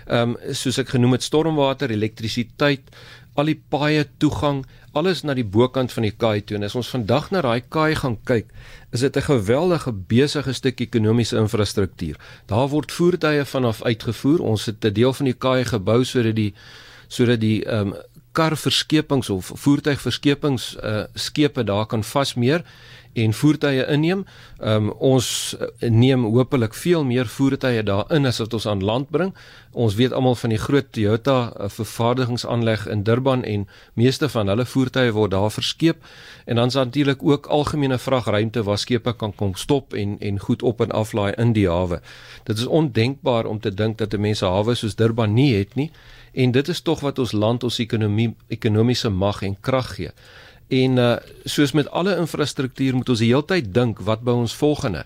Ehm 0.05 0.35
um, 0.35 0.53
soos 0.53 0.77
ek 0.77 0.89
genoem 0.93 1.15
het 1.15 1.23
stormwater, 1.23 1.91
elektrisiteit, 1.91 2.91
al 3.33 3.49
die 3.49 3.57
paaie 3.69 4.05
toegang, 4.17 4.63
alles 4.93 5.23
na 5.23 5.33
die 5.33 5.45
bokant 5.45 5.91
van 5.91 6.05
die 6.05 6.13
kaai 6.13 6.41
toe. 6.45 6.57
En 6.57 6.63
as 6.63 6.75
ons 6.75 6.89
vandag 6.93 7.31
na 7.31 7.41
daai 7.41 7.61
kaai 7.61 7.95
gaan 7.95 8.17
kyk, 8.29 8.47
is 8.91 9.01
dit 9.01 9.17
'n 9.17 9.21
geweldige 9.21 9.91
besige 9.91 10.53
stuk 10.53 10.79
ekonomiese 10.79 11.37
infrastruktuur. 11.37 12.15
Daar 12.45 12.69
word 12.69 12.91
voertuie 12.91 13.45
vanaf 13.45 13.81
uitgevoer. 13.83 14.39
Ons 14.39 14.65
het 14.65 14.85
'n 14.85 14.93
deel 14.93 15.13
van 15.13 15.25
die 15.25 15.37
kaai 15.37 15.65
gebou 15.65 16.03
sodat 16.03 16.35
die 16.35 16.53
sodat 17.07 17.39
die 17.39 17.65
ehm 17.65 17.87
um, 17.87 17.93
karverskepings 18.33 19.29
of 19.29 19.51
voertuigverskepings 19.53 20.75
uh 20.83 21.03
skepe 21.13 21.63
daar 21.63 21.85
kan 21.85 22.03
vasmeer 22.03 22.63
en 23.13 23.33
voertuie 23.33 23.85
inneem. 23.87 24.25
Um 24.59 24.89
ons 24.91 25.55
eh, 25.59 25.89
neem 25.89 26.23
hopelik 26.23 26.73
veel 26.73 27.03
meer 27.03 27.27
voertuie 27.27 27.83
daarin 27.83 28.25
as 28.25 28.39
wat 28.41 28.53
ons 28.53 28.67
aan 28.67 28.83
land 28.83 29.09
bring. 29.09 29.33
Ons 29.71 29.95
weet 29.95 30.13
almal 30.13 30.35
van 30.35 30.53
die 30.53 30.61
groot 30.61 30.91
Toyota 30.91 31.37
eh, 31.51 31.69
vervaardigingsaanleg 31.69 32.87
in 32.87 33.03
Durban 33.03 33.43
en 33.43 33.67
meeste 33.93 34.29
van 34.29 34.47
hulle 34.47 34.65
voertuie 34.65 35.11
word 35.11 35.31
daar 35.31 35.51
verskeep 35.51 36.03
en 36.45 36.55
dan 36.55 36.67
is 36.67 36.73
natuurlik 36.73 37.23
ook 37.23 37.45
algemene 37.45 37.97
vragruimte 37.97 38.63
waar 38.63 38.77
skepe 38.77 39.13
kan 39.13 39.35
kom 39.35 39.55
stop 39.55 39.93
en 39.93 40.17
en 40.19 40.39
goed 40.39 40.63
op 40.63 40.81
en 40.81 40.91
aflaai 40.91 41.33
in 41.37 41.53
die 41.53 41.67
hawe. 41.69 42.01
Dit 42.43 42.57
is 42.57 42.65
ondenkbaar 42.65 43.45
om 43.45 43.59
te 43.59 43.73
dink 43.73 43.97
dat 43.97 44.13
'n 44.13 44.21
mens 44.21 44.41
'n 44.41 44.45
hawe 44.45 44.75
soos 44.75 44.95
Durban 44.95 45.33
nie 45.33 45.55
het 45.55 45.75
nie 45.75 45.91
en 46.33 46.51
dit 46.51 46.67
is 46.67 46.81
tog 46.81 46.99
wat 46.99 47.19
ons 47.19 47.31
land 47.31 47.63
ons 47.63 47.79
ekonomie 47.79 48.35
ekonomiese 48.47 49.09
mag 49.09 49.41
en 49.41 49.57
krag 49.61 49.95
gee. 49.95 50.11
En 50.67 50.97
uh 50.97 51.15
soos 51.43 51.71
met 51.71 51.89
alle 51.89 52.15
infrastruktuur 52.17 52.95
moet 52.95 53.09
ons 53.09 53.19
die 53.19 53.31
hele 53.31 53.45
tyd 53.45 53.73
dink 53.73 53.99
wat 53.99 54.21
by 54.23 54.31
ons 54.31 54.55
volgende. 54.55 55.05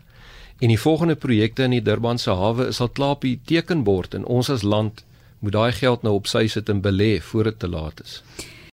En 0.60 0.68
die 0.68 0.80
volgende 0.80 1.16
projekte 1.16 1.64
in 1.64 1.76
die 1.76 1.82
Durbanse 1.82 2.32
hawe 2.32 2.68
is 2.68 2.82
al 2.82 2.90
klaar 2.90 3.18
op 3.18 3.22
die 3.22 3.40
tekenbord 3.46 4.14
en 4.14 4.26
ons 4.26 4.50
as 4.50 4.64
land 4.64 5.04
moet 5.40 5.54
daai 5.54 5.72
geld 5.72 6.04
nou 6.04 6.16
op 6.18 6.28
sy 6.28 6.48
sit 6.50 6.70
en 6.70 6.82
belê 6.82 7.18
voor 7.22 7.52
dit 7.52 7.60
te 7.60 7.70
laat 7.70 8.02
is. 8.04 8.22